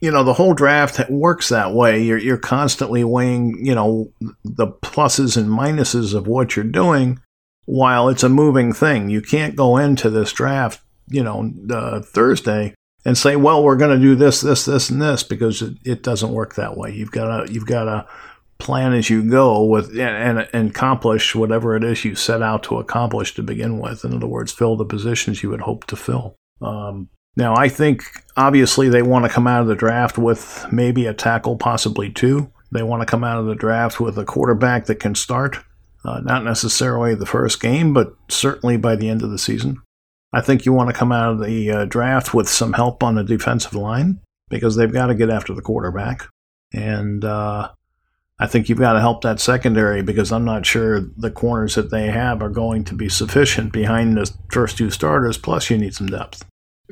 [0.00, 2.02] you know, the whole draft works that way.
[2.02, 4.12] You're you're constantly weighing, you know,
[4.44, 7.20] the pluses and minuses of what you're doing,
[7.64, 9.08] while it's a moving thing.
[9.08, 12.74] You can't go into this draft, you know, uh, Thursday
[13.06, 16.02] and say, well, we're going to do this, this, this, and this because it, it
[16.02, 16.92] doesn't work that way.
[16.92, 18.06] You've got to you've got to
[18.58, 22.78] plan as you go with and, and, accomplish whatever it is you set out to
[22.78, 24.04] accomplish to begin with.
[24.04, 26.36] In other words, fill the positions you would hope to fill.
[26.62, 28.02] Um, now, I think
[28.36, 32.50] obviously they want to come out of the draft with maybe a tackle, possibly two.
[32.72, 35.58] They want to come out of the draft with a quarterback that can start,
[36.04, 39.82] uh, not necessarily the first game, but certainly by the end of the season.
[40.32, 43.14] I think you want to come out of the uh, draft with some help on
[43.14, 46.28] the defensive line because they've got to get after the quarterback.
[46.72, 47.70] And uh,
[48.38, 51.90] I think you've got to help that secondary because I'm not sure the corners that
[51.90, 55.38] they have are going to be sufficient behind the first two starters.
[55.38, 56.44] Plus, you need some depth.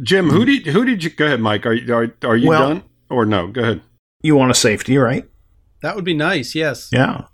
[0.03, 1.67] Jim, who did who did you go ahead, Mike?
[1.67, 2.83] Are you are, are you Well- done?
[3.11, 3.83] Or no, go ahead.
[4.23, 5.29] You want a safety, right?
[5.83, 6.55] That would be nice.
[6.55, 6.89] Yes.
[6.91, 7.27] Yeah.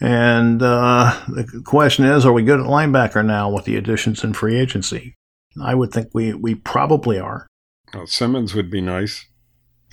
[0.00, 4.32] And uh, the question is, are we good at linebacker now with the additions in
[4.32, 5.16] free agency?
[5.60, 7.48] I would think we, we probably are.
[7.92, 9.26] Oh, Simmons would be nice.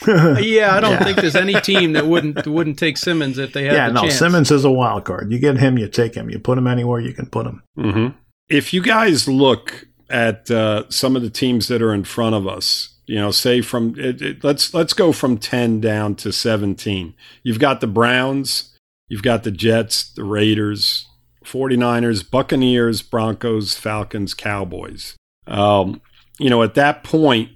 [0.07, 1.03] Yeah, I don't Yeah.
[1.03, 4.01] think there's any team that wouldn't wouldn't take Simmons if they had yeah, the no,
[4.01, 4.15] chance.
[4.15, 5.31] Simmons is a wild card.
[5.31, 6.29] You get him, you take him.
[6.29, 7.63] You put him anywhere you can put him.
[7.75, 8.07] hmm
[8.49, 12.47] If you guys look at uh, some of the teams that are in front of
[12.47, 17.13] us, you know, say from it, it, let's let's go from ten down to seventeen.
[17.43, 18.77] You've got the Browns,
[19.07, 21.05] you've got the Jets, the Raiders,
[21.43, 25.15] 49ers, Buccaneers, Broncos, Falcons, Cowboys.
[25.47, 26.01] Um,
[26.39, 27.49] you know, at that point,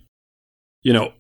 [0.84, 1.14] you know, y-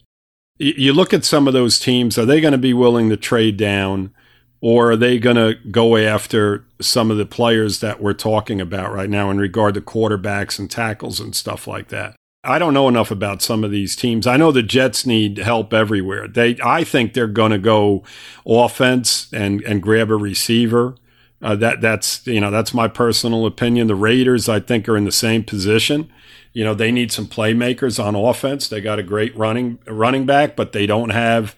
[0.59, 2.17] you look at some of those teams.
[2.17, 4.13] Are they going to be willing to trade down?
[4.61, 8.93] or are they going to go after some of the players that we're talking about
[8.93, 12.15] right now in regard to quarterbacks and tackles and stuff like that?
[12.43, 14.25] I don't know enough about some of these teams.
[14.25, 16.27] I know the Jets need help everywhere.
[16.27, 18.03] They, I think they're going to go
[18.45, 20.95] offense and and grab a receiver.
[21.41, 23.87] Uh, that that's you know that's my personal opinion.
[23.87, 26.11] The Raiders, I think, are in the same position.
[26.51, 28.67] You know, they need some playmakers on offense.
[28.67, 31.55] They got a great running running back, but they don't have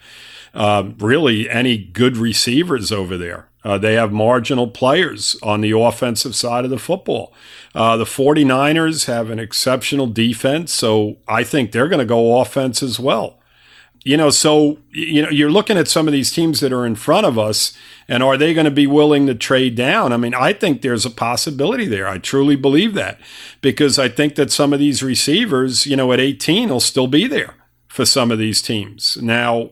[0.54, 3.48] uh, really any good receivers over there.
[3.64, 7.32] Uh, they have marginal players on the offensive side of the football.
[7.76, 12.82] Uh, the 49ers have an exceptional defense, so I think they're going to go offense
[12.82, 13.38] as well.
[14.04, 16.96] You know, so you know, you're looking at some of these teams that are in
[16.96, 20.12] front of us, and are they going to be willing to trade down?
[20.12, 22.08] I mean, I think there's a possibility there.
[22.08, 23.20] I truly believe that
[23.62, 27.28] because I think that some of these receivers, you know, at 18 will still be
[27.28, 27.54] there
[27.88, 29.18] for some of these teams.
[29.22, 29.70] Now,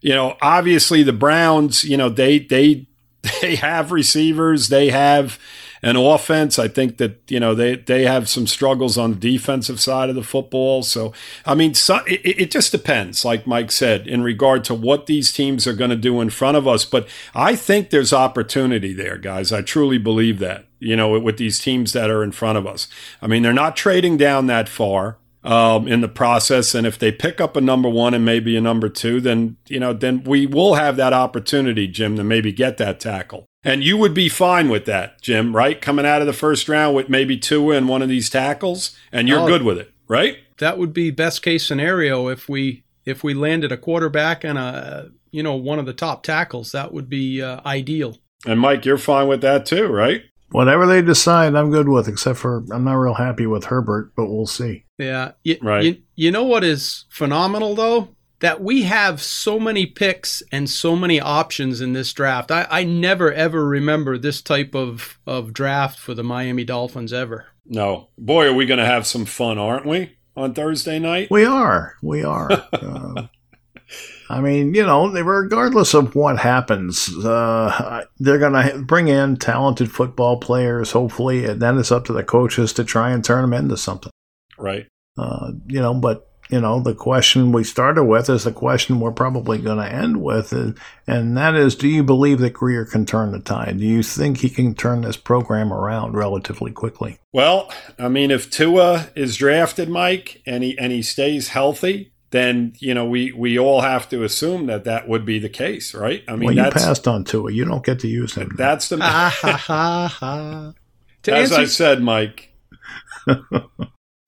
[0.00, 2.86] you know, obviously the Browns, you know, they they
[3.40, 5.38] they have receivers, they have
[5.82, 6.58] an offense.
[6.58, 10.14] I think that you know they they have some struggles on the defensive side of
[10.14, 10.82] the football.
[10.82, 11.12] So
[11.44, 15.32] I mean, so, it, it just depends, like Mike said, in regard to what these
[15.32, 16.84] teams are going to do in front of us.
[16.84, 19.52] But I think there's opportunity there, guys.
[19.52, 20.66] I truly believe that.
[20.80, 22.86] You know, with these teams that are in front of us.
[23.20, 26.74] I mean, they're not trading down that far um, in the process.
[26.74, 29.80] And if they pick up a number one and maybe a number two, then you
[29.80, 33.47] know, then we will have that opportunity, Jim, to maybe get that tackle.
[33.64, 35.80] And you would be fine with that, Jim, right?
[35.80, 39.28] Coming out of the first round with maybe two in one of these tackles, and
[39.28, 39.46] you're Oh.
[39.48, 40.38] good with it, right?
[40.58, 45.08] that would be best case scenario if we if we landed a quarterback and a
[45.30, 46.72] you know one of the top tackles.
[46.72, 48.16] That would be uh, ideal.
[48.46, 50.22] And Mike, you're fine with that too, right?
[50.50, 54.26] Whatever they decide, I'm good with, except for I'm not real happy with Herbert, but
[54.26, 54.84] we'll see.
[54.98, 55.32] Yeah.
[55.44, 55.84] You, Right.
[55.84, 58.08] You, you know what is phenomenal though?
[58.40, 62.50] That we have so many picks and so many options in this draft.
[62.50, 67.46] I, I never ever remember this type of, of draft for the Miami Dolphins ever.
[67.66, 68.08] No.
[68.16, 71.30] Boy, are we going to have some fun, aren't we, on Thursday night?
[71.30, 71.96] We are.
[72.00, 72.50] We are.
[72.72, 73.26] uh,
[74.30, 79.90] I mean, you know, regardless of what happens, uh, they're going to bring in talented
[79.90, 83.54] football players, hopefully, and then it's up to the coaches to try and turn them
[83.58, 84.12] into something.
[84.58, 84.86] Right.
[85.16, 89.12] Uh, you know, but you know, the question we started with is the question we're
[89.12, 90.52] probably going to end with,
[91.06, 93.78] and that is do you believe that Grier can turn the tide?
[93.78, 97.18] Do you think he can turn this program around relatively quickly?
[97.32, 102.74] Well, I mean, if Tua is drafted, Mike, and he, and he stays healthy, then
[102.78, 106.22] you know we we all have to assume that that would be the case, right?
[106.28, 107.52] I mean, well, you passed on Tua.
[107.52, 108.52] You don't get to use him.
[108.56, 108.98] That's the.
[109.00, 110.72] Ah,
[111.22, 112.54] to As answer, I said, Mike,
[113.26, 113.40] if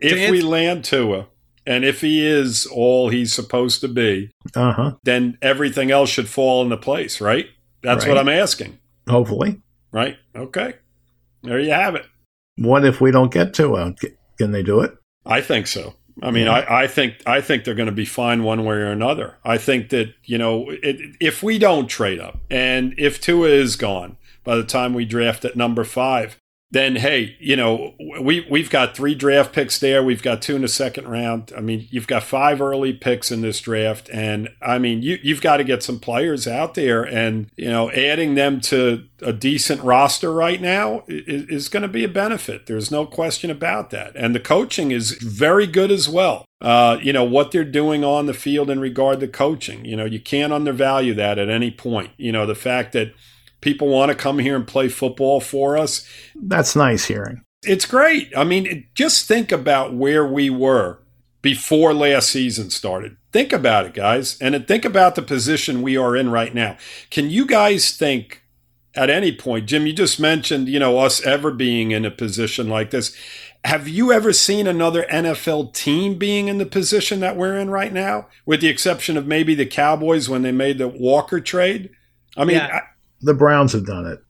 [0.00, 1.26] answer, we land Tua,
[1.66, 4.94] and if he is all he's supposed to be, uh-huh.
[5.04, 7.46] then everything else should fall into place, right?
[7.82, 8.10] That's right.
[8.10, 8.78] what I'm asking.
[9.08, 9.60] Hopefully.
[9.92, 10.16] Right.
[10.36, 10.74] Okay.
[11.42, 12.06] There you have it.
[12.56, 13.94] What if we don't get Tua?
[14.38, 14.96] Can they do it?
[15.24, 15.94] I think so.
[16.22, 16.52] I mean, yeah.
[16.52, 19.36] I, I, think I think they're going to be fine one way or another.
[19.44, 23.76] I think that you know it, if we don't trade up and if Tua is
[23.76, 26.36] gone by the time we draft at number five,
[26.72, 30.04] then hey, you know, we we've got three draft picks there.
[30.04, 31.52] We've got two in the second round.
[31.56, 35.40] I mean, you've got five early picks in this draft, and I mean, you you've
[35.40, 39.82] got to get some players out there, and you know, adding them to a decent
[39.82, 42.66] roster right now is, is going to be a benefit.
[42.66, 46.44] There's no question about that, and the coaching is very good as well.
[46.60, 49.84] Uh, you know what they're doing on the field in regard to coaching.
[49.84, 52.10] You know, you can't undervalue that at any point.
[52.16, 53.12] You know, the fact that
[53.60, 56.08] people want to come here and play football for us.
[56.34, 57.44] That's nice hearing.
[57.62, 58.32] It's great.
[58.36, 61.00] I mean, just think about where we were
[61.42, 63.16] before last season started.
[63.32, 64.40] Think about it, guys.
[64.40, 66.76] And think about the position we are in right now.
[67.10, 68.42] Can you guys think
[68.94, 72.68] at any point, Jim, you just mentioned, you know, us ever being in a position
[72.68, 73.16] like this.
[73.64, 77.92] Have you ever seen another NFL team being in the position that we're in right
[77.92, 81.90] now, with the exception of maybe the Cowboys when they made the Walker trade?
[82.36, 82.80] I mean, yeah
[83.20, 84.20] the Browns have done it.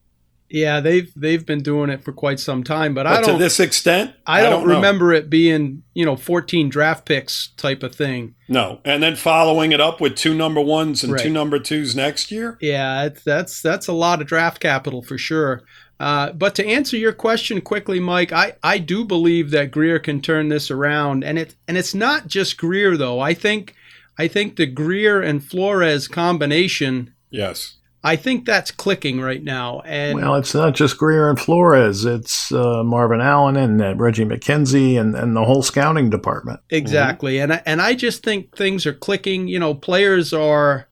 [0.51, 3.39] Yeah, they've they've been doing it for quite some time, but, but I don't to
[3.39, 4.15] this extent.
[4.27, 8.35] I don't, I don't remember it being you know 14 draft picks type of thing.
[8.49, 11.23] No, and then following it up with two number ones and right.
[11.23, 12.59] two number twos next year.
[12.61, 15.63] Yeah, that's that's a lot of draft capital for sure.
[16.01, 20.21] Uh, but to answer your question quickly, Mike, I, I do believe that Grier can
[20.21, 23.21] turn this around, and it and it's not just Grier though.
[23.21, 23.77] I think
[24.19, 27.15] I think the Grier and Flores combination.
[27.31, 29.81] Yes I think that's clicking right now.
[29.81, 34.25] And well, it's not just Grier and Flores; it's uh, Marvin Allen and uh, Reggie
[34.25, 36.61] McKenzie and, and the whole scouting department.
[36.71, 37.43] Exactly, mm-hmm.
[37.45, 39.49] and I, and I just think things are clicking.
[39.49, 40.89] You know, players are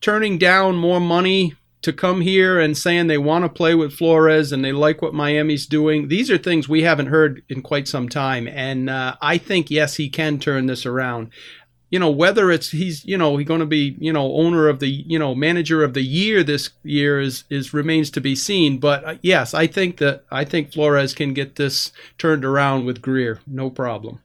[0.00, 4.52] turning down more money to come here and saying they want to play with Flores
[4.52, 6.08] and they like what Miami's doing.
[6.08, 9.94] These are things we haven't heard in quite some time, and uh, I think yes,
[9.96, 11.30] he can turn this around
[11.94, 14.80] you know whether it's he's you know he's going to be you know owner of
[14.80, 18.78] the you know manager of the year this year is is remains to be seen.
[18.78, 23.00] But uh, yes i think that i think flores can get this turned around with
[23.00, 23.38] Grier.
[23.46, 24.18] no problem.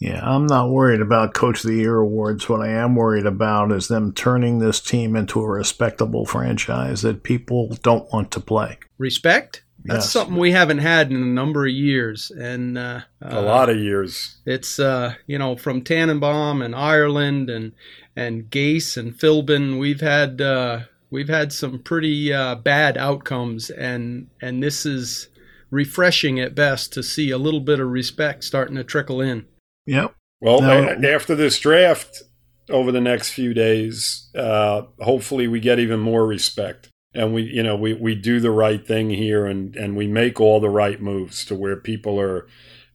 [0.00, 2.48] Yeah i'm not worried about coach of the year awards.
[2.48, 7.22] What i am worried about is them turning this team into a respectable franchise that
[7.22, 8.78] people don't want to play.
[8.98, 10.12] Respect that's yes.
[10.12, 14.38] something we haven't had in a number of years, and uh, a lot of years.
[14.46, 17.72] It's uh, you know from Tannenbaum and Ireland and
[18.16, 19.78] and Gase and Philbin.
[19.78, 20.80] We've had uh,
[21.10, 25.28] we've had some pretty uh, bad outcomes, and and this is
[25.70, 29.44] refreshing at best to see a little bit of respect starting to trickle in.
[29.86, 30.14] Yep.
[30.40, 32.22] Well, now, after this draft
[32.70, 37.62] over the next few days, uh, hopefully we get even more respect and we you
[37.62, 41.00] know we we do the right thing here and and we make all the right
[41.00, 42.46] moves to where people are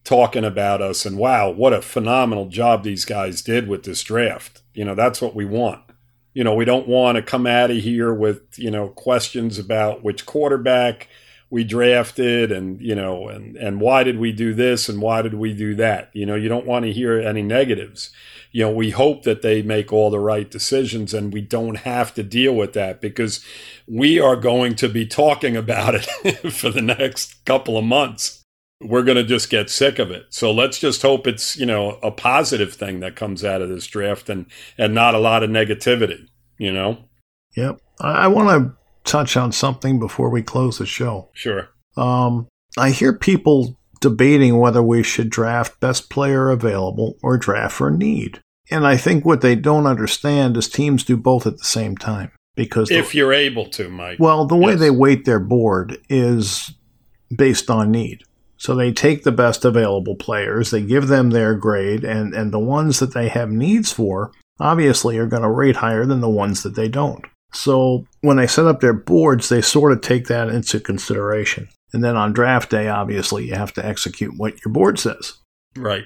[0.03, 4.61] talking about us and wow what a phenomenal job these guys did with this draft.
[4.73, 5.81] You know that's what we want.
[6.33, 10.03] You know we don't want to come out of here with you know questions about
[10.03, 11.07] which quarterback
[11.51, 15.33] we drafted and you know and and why did we do this and why did
[15.33, 16.09] we do that?
[16.13, 18.11] You know you don't want to hear any negatives
[18.51, 22.13] you know we hope that they make all the right decisions and we don't have
[22.13, 23.43] to deal with that because
[23.87, 26.05] we are going to be talking about it
[26.51, 28.43] for the next couple of months
[28.81, 31.99] we're going to just get sick of it so let's just hope it's you know
[32.01, 34.45] a positive thing that comes out of this draft and
[34.77, 36.27] and not a lot of negativity
[36.57, 36.97] you know
[37.55, 38.79] yep i want to
[39.09, 41.29] touch on something before we close the show?
[41.33, 41.69] Sure.
[41.97, 42.47] Um,
[42.77, 48.41] I hear people debating whether we should draft best player available or draft for need.
[48.71, 52.31] And I think what they don't understand is teams do both at the same time.
[52.55, 54.17] Because if the, you're able to, Mike.
[54.19, 54.81] Well, the way yes.
[54.81, 56.73] they weight their board is
[57.35, 58.23] based on need.
[58.57, 62.59] So they take the best available players, they give them their grade, and, and the
[62.59, 66.63] ones that they have needs for obviously are going to rate higher than the ones
[66.63, 67.23] that they don't.
[67.53, 71.69] So when they set up their boards, they sort of take that into consideration.
[71.93, 75.33] And then on draft day, obviously, you have to execute what your board says.
[75.75, 76.05] Right.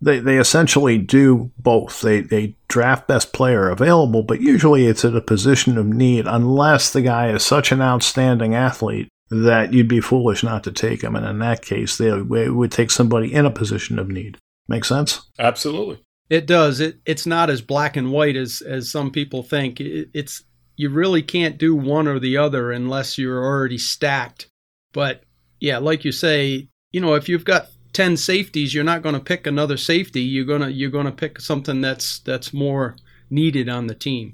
[0.00, 2.00] they, they essentially do both.
[2.00, 6.92] They they draft best player available, but usually it's at a position of need unless
[6.92, 11.16] the guy is such an outstanding athlete that you'd be foolish not to take him.
[11.16, 14.38] And in that case, they would take somebody in a position of need.
[14.68, 15.22] Make sense?
[15.38, 16.00] Absolutely.
[16.28, 16.80] It does.
[16.80, 19.80] It it's not as black and white as as some people think.
[19.80, 20.42] It, it's
[20.76, 24.48] you really can't do one or the other unless you're already stacked.
[24.96, 25.24] But
[25.60, 29.20] yeah, like you say, you know, if you've got 10 safeties, you're not going to
[29.20, 30.22] pick another safety.
[30.22, 32.96] You're going to you're going to pick something that's that's more
[33.28, 34.32] needed on the team.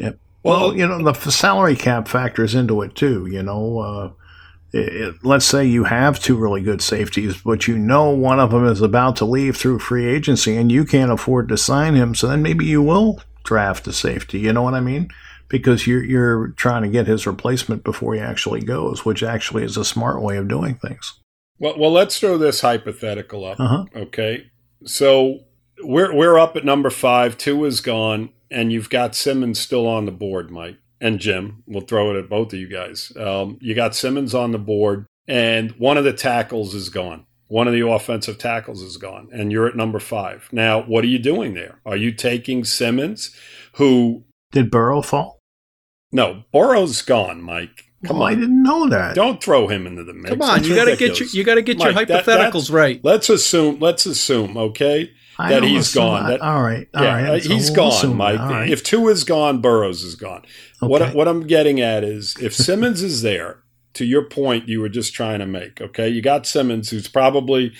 [0.00, 0.18] Yep.
[0.42, 4.10] Well, you know, the salary cap factors into it too, you know, uh,
[4.72, 8.66] it, let's say you have two really good safeties, but you know one of them
[8.66, 12.26] is about to leave through free agency and you can't afford to sign him, so
[12.26, 14.40] then maybe you will draft a safety.
[14.40, 15.10] You know what I mean?
[15.52, 19.76] Because you're you're trying to get his replacement before he actually goes, which actually is
[19.76, 21.20] a smart way of doing things.
[21.58, 23.60] Well, well, let's throw this hypothetical up.
[23.60, 23.84] Uh-huh.
[23.94, 24.46] Okay,
[24.84, 25.40] so
[25.82, 27.36] we're we're up at number five.
[27.36, 31.62] Two is gone, and you've got Simmons still on the board, Mike and Jim.
[31.66, 33.12] We'll throw it at both of you guys.
[33.16, 37.26] Um, you got Simmons on the board, and one of the tackles is gone.
[37.48, 40.48] One of the offensive tackles is gone, and you're at number five.
[40.50, 41.80] Now, what are you doing there?
[41.84, 43.36] Are you taking Simmons,
[43.74, 45.38] who did Burrow fall?
[46.12, 47.86] No, Burrow's gone, Mike.
[48.04, 49.14] Come oh, well, on, I didn't know that.
[49.14, 50.30] Don't throw him into the mix.
[50.30, 52.66] Come on, that's you got to get your you got to get Mike, your hypotheticals
[52.66, 53.00] that, right.
[53.02, 53.78] Let's assume.
[53.78, 54.56] Let's assume.
[54.56, 56.28] Okay, that he's gone.
[56.28, 56.88] That, all right.
[56.94, 57.46] All yeah, right.
[57.46, 58.40] Uh, he's so gone, Mike.
[58.40, 58.68] Right.
[58.68, 60.44] If two is gone, Burrows is gone.
[60.82, 60.90] Okay.
[60.90, 63.62] What what I'm getting at is if Simmons is there,
[63.94, 66.08] to your point you were just trying to make, okay?
[66.08, 67.72] You got Simmons who's probably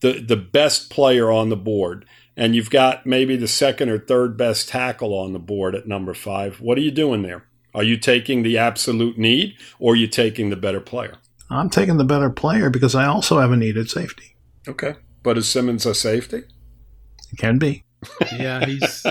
[0.00, 2.04] the the best player on the board
[2.36, 6.14] and you've got maybe the second or third best tackle on the board at number
[6.14, 6.60] 5.
[6.60, 7.44] What are you doing there?
[7.74, 11.18] Are you taking the absolute need or are you taking the better player?
[11.50, 14.36] I'm taking the better player because I also have a needed safety.
[14.68, 14.94] Okay.
[15.22, 16.44] But is Simmons a safety?
[17.32, 17.84] It can be.
[18.32, 19.04] Yeah, he's.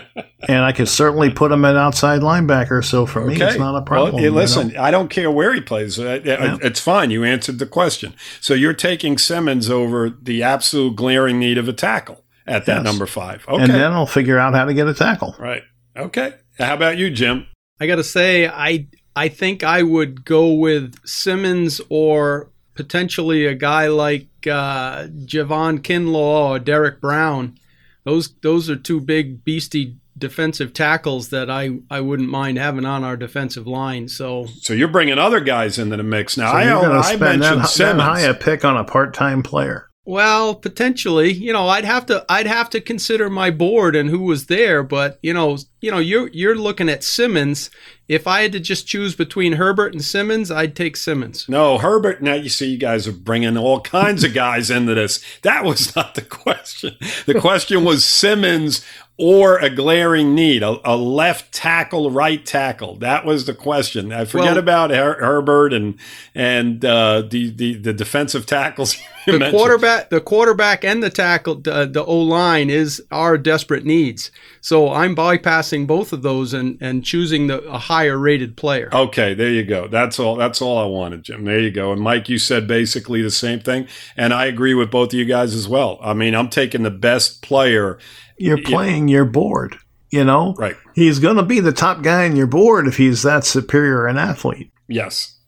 [0.48, 2.84] and I could certainly put him at outside linebacker.
[2.84, 3.38] So for okay.
[3.38, 4.22] me, it's not a problem.
[4.22, 4.82] Well, listen, you know?
[4.82, 5.98] I don't care where he plays.
[5.98, 6.58] Yeah.
[6.62, 7.10] It's fine.
[7.10, 8.14] You answered the question.
[8.40, 12.84] So you're taking Simmons over the absolute glaring need of a tackle at that yes.
[12.84, 13.46] number five.
[13.48, 13.62] Okay.
[13.62, 15.36] And then I'll figure out how to get a tackle.
[15.38, 15.62] Right.
[15.96, 16.34] Okay.
[16.58, 17.46] How about you, Jim?
[17.82, 23.56] I got to say, I I think I would go with Simmons or potentially a
[23.56, 27.58] guy like uh, Javon Kinlaw or Derrick Brown.
[28.04, 33.02] Those those are two big beastie defensive tackles that I, I wouldn't mind having on
[33.02, 34.06] our defensive line.
[34.06, 36.52] So so you're bringing other guys into the mix now.
[36.52, 37.98] So I, I mentioned that, Simmons.
[37.98, 39.88] That high a pick on a part time player.
[40.04, 44.20] Well, potentially, you know, I'd have to I'd have to consider my board and who
[44.20, 47.68] was there, but you know, you know, you're you're looking at Simmons.
[48.08, 51.48] If I had to just choose between Herbert and Simmons, I'd take Simmons.
[51.48, 52.22] No, Herbert.
[52.22, 55.22] Now you see, you guys are bringing all kinds of guys into this.
[55.42, 56.96] That was not the question.
[57.26, 58.84] The question was Simmons
[59.18, 62.96] or a glaring need, a, a, left tackle, right tackle.
[62.96, 64.12] That was the question.
[64.12, 65.98] I forget well, about Her- Herbert and
[66.34, 68.96] and uh, the, the the defensive tackles.
[69.26, 69.56] the mentioned.
[69.56, 74.30] quarterback, the quarterback, and the tackle, the, the O line is our desperate needs.
[74.60, 78.88] So I'm bypassing both of those and and choosing the a higher rated player.
[78.92, 79.88] Okay, there you go.
[79.88, 80.36] That's all.
[80.36, 81.44] That's all I wanted, Jim.
[81.44, 81.92] There you go.
[81.92, 85.24] And Mike, you said basically the same thing, and I agree with both of you
[85.24, 85.98] guys as well.
[86.02, 87.98] I mean, I'm taking the best player
[88.38, 89.76] you're playing your board.
[90.10, 90.76] You know, right?
[90.94, 94.18] He's going to be the top guy in your board if he's that superior an
[94.18, 94.70] athlete.
[94.86, 95.38] Yes,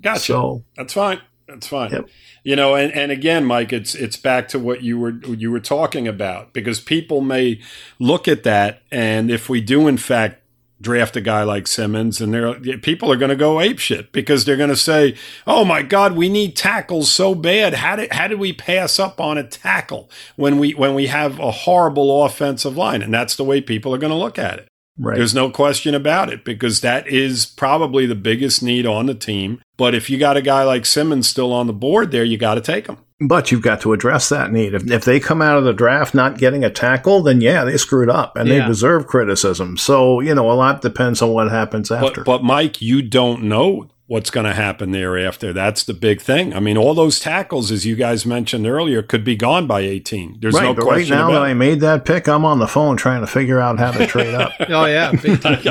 [0.00, 0.20] gotcha.
[0.20, 1.20] So, That's fine.
[1.46, 1.92] That's fine.
[1.92, 2.08] Yep.
[2.44, 5.60] You know, and, and again, Mike, it's it's back to what you were you were
[5.60, 7.58] talking about because people may
[7.98, 10.42] look at that, and if we do in fact
[10.84, 14.44] draft a guy like Simmons, and they're people are going to go ape shit because
[14.44, 15.16] they're going to say,
[15.46, 17.74] "Oh my God, we need tackles so bad.
[17.74, 21.40] How did how did we pass up on a tackle when we when we have
[21.40, 24.68] a horrible offensive line?" And that's the way people are going to look at it.
[24.96, 25.16] Right.
[25.16, 29.60] There's no question about it because that is probably the biggest need on the team.
[29.76, 32.54] But if you got a guy like Simmons still on the board there, you got
[32.54, 32.98] to take him.
[33.20, 34.74] But you've got to address that need.
[34.74, 37.76] If, if they come out of the draft not getting a tackle, then yeah, they
[37.76, 38.60] screwed up and yeah.
[38.60, 39.76] they deserve criticism.
[39.76, 42.22] So, you know, a lot depends on what happens after.
[42.22, 45.52] But, but Mike, you don't know what's going to happen thereafter.
[45.52, 46.54] That's the big thing.
[46.54, 50.38] I mean, all those tackles, as you guys mentioned earlier, could be gone by 18.
[50.40, 52.58] There's right, no but question right now about that I made that pick, I'm on
[52.58, 54.52] the phone trying to figure out how to trade up.
[54.60, 55.12] oh, yeah.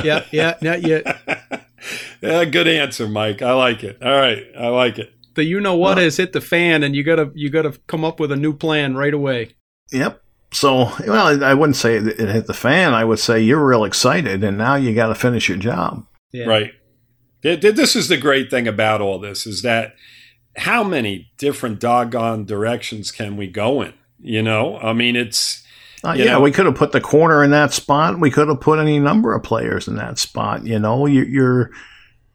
[0.03, 1.67] yeah, yeah, not yet.
[2.21, 3.41] yeah, good answer, Mike.
[3.41, 4.01] I like it.
[4.01, 4.43] All right.
[4.57, 7.31] I like it the you know what well, has hit the fan, and you gotta
[7.33, 9.55] you gotta come up with a new plan right away.
[9.91, 10.21] Yep.
[10.51, 12.93] So, well, I wouldn't say it hit the fan.
[12.93, 16.05] I would say you're real excited, and now you got to finish your job.
[16.31, 16.45] Yeah.
[16.45, 16.73] Right.
[17.43, 19.95] This is the great thing about all this is that
[20.55, 23.93] how many different doggone directions can we go in?
[24.19, 25.63] You know, I mean, it's
[26.03, 26.41] Uh, yeah, know?
[26.41, 28.19] we could have put the corner in that spot.
[28.19, 30.65] We could have put any number of players in that spot.
[30.65, 31.71] You know, you, you're.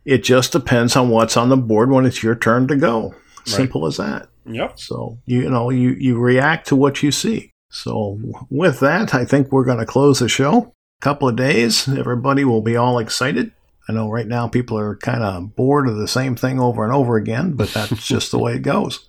[0.04, 3.14] It just depends on what's on the board when it's your turn to go.
[3.44, 4.28] Simple as that.
[4.46, 4.78] Yep.
[4.78, 7.50] So you know, you you react to what you see.
[7.70, 8.18] So
[8.50, 10.74] with that, I think we're going to close the show.
[11.00, 13.52] A Couple of days, everybody will be all excited.
[13.88, 16.92] I know right now people are kind of bored of the same thing over and
[16.92, 19.08] over again, but that's just the way it goes.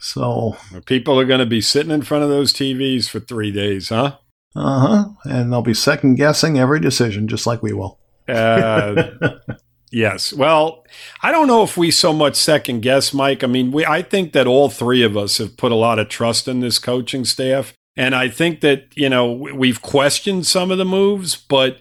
[0.00, 0.56] So,
[0.86, 4.16] People are going to be sitting in front of those TVs for three days, huh?
[4.56, 7.98] uh huh, and they'll be second guessing every decision, just like we will.
[8.28, 9.10] Uh,
[9.90, 10.32] yes.
[10.32, 10.84] Well,
[11.22, 13.42] I don't know if we so much second guess, Mike.
[13.44, 16.08] I mean, we I think that all three of us have put a lot of
[16.08, 20.70] trust in this coaching staff, and I think that you know we- we've questioned some
[20.70, 21.78] of the moves, but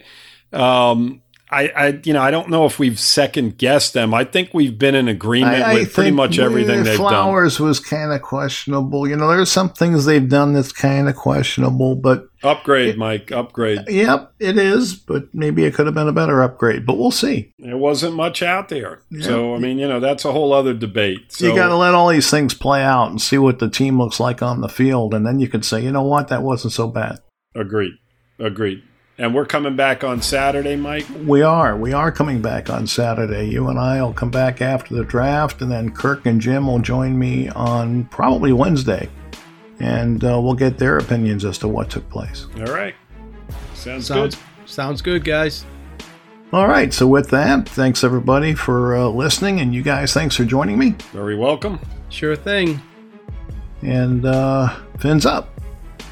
[0.53, 4.14] um, I, I you know I don't know if we've second guessed them.
[4.14, 7.10] I think we've been in agreement with pretty much everything they've done.
[7.10, 9.08] Flowers was kind of questionable.
[9.08, 13.32] You know, there's some things they've done that's kind of questionable, but Upgrade, Mike.
[13.32, 13.80] Upgrade.
[13.88, 14.95] yep, it is.
[14.95, 16.86] But maybe it could have been a better upgrade.
[16.86, 17.54] But we'll see.
[17.60, 21.32] There wasn't much out there, so I mean, you know, that's a whole other debate.
[21.32, 23.98] So, you got to let all these things play out and see what the team
[23.98, 26.74] looks like on the field, and then you can say, you know what, that wasn't
[26.74, 27.20] so bad.
[27.56, 27.93] Agreed.
[28.38, 28.84] Agreed.
[29.20, 31.07] And we're coming back on Saturday, Mike.
[31.26, 31.76] We are.
[31.76, 33.49] We are coming back on Saturday.
[33.49, 36.78] You and I will come back after the draft, and then Kirk and Jim will
[36.80, 39.09] join me on probably Wednesday.
[39.80, 42.45] And uh, we'll get their opinions as to what took place.
[42.57, 42.93] All right.
[43.74, 44.70] Sounds, Sounds good.
[44.70, 45.65] sounds good, guys.
[46.53, 46.93] All right.
[46.93, 49.59] So, with that, thanks everybody for uh, listening.
[49.61, 50.91] And you guys, thanks for joining me.
[51.11, 51.80] Very welcome.
[52.09, 52.80] Sure thing.
[53.82, 55.57] And uh, fins up.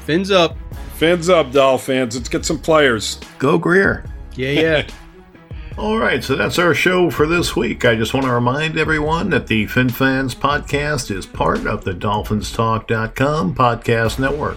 [0.06, 0.56] Fins up.
[0.94, 2.14] Fins up, Dolfans.
[2.14, 3.18] Let's get some players.
[3.40, 4.04] Go Grier.
[4.36, 4.86] Yeah, yeah.
[5.76, 7.84] All right, so that's our show for this week.
[7.84, 13.54] I just want to remind everyone that the FinFans podcast is part of the DolphinsTalk.com
[13.56, 14.56] podcast network.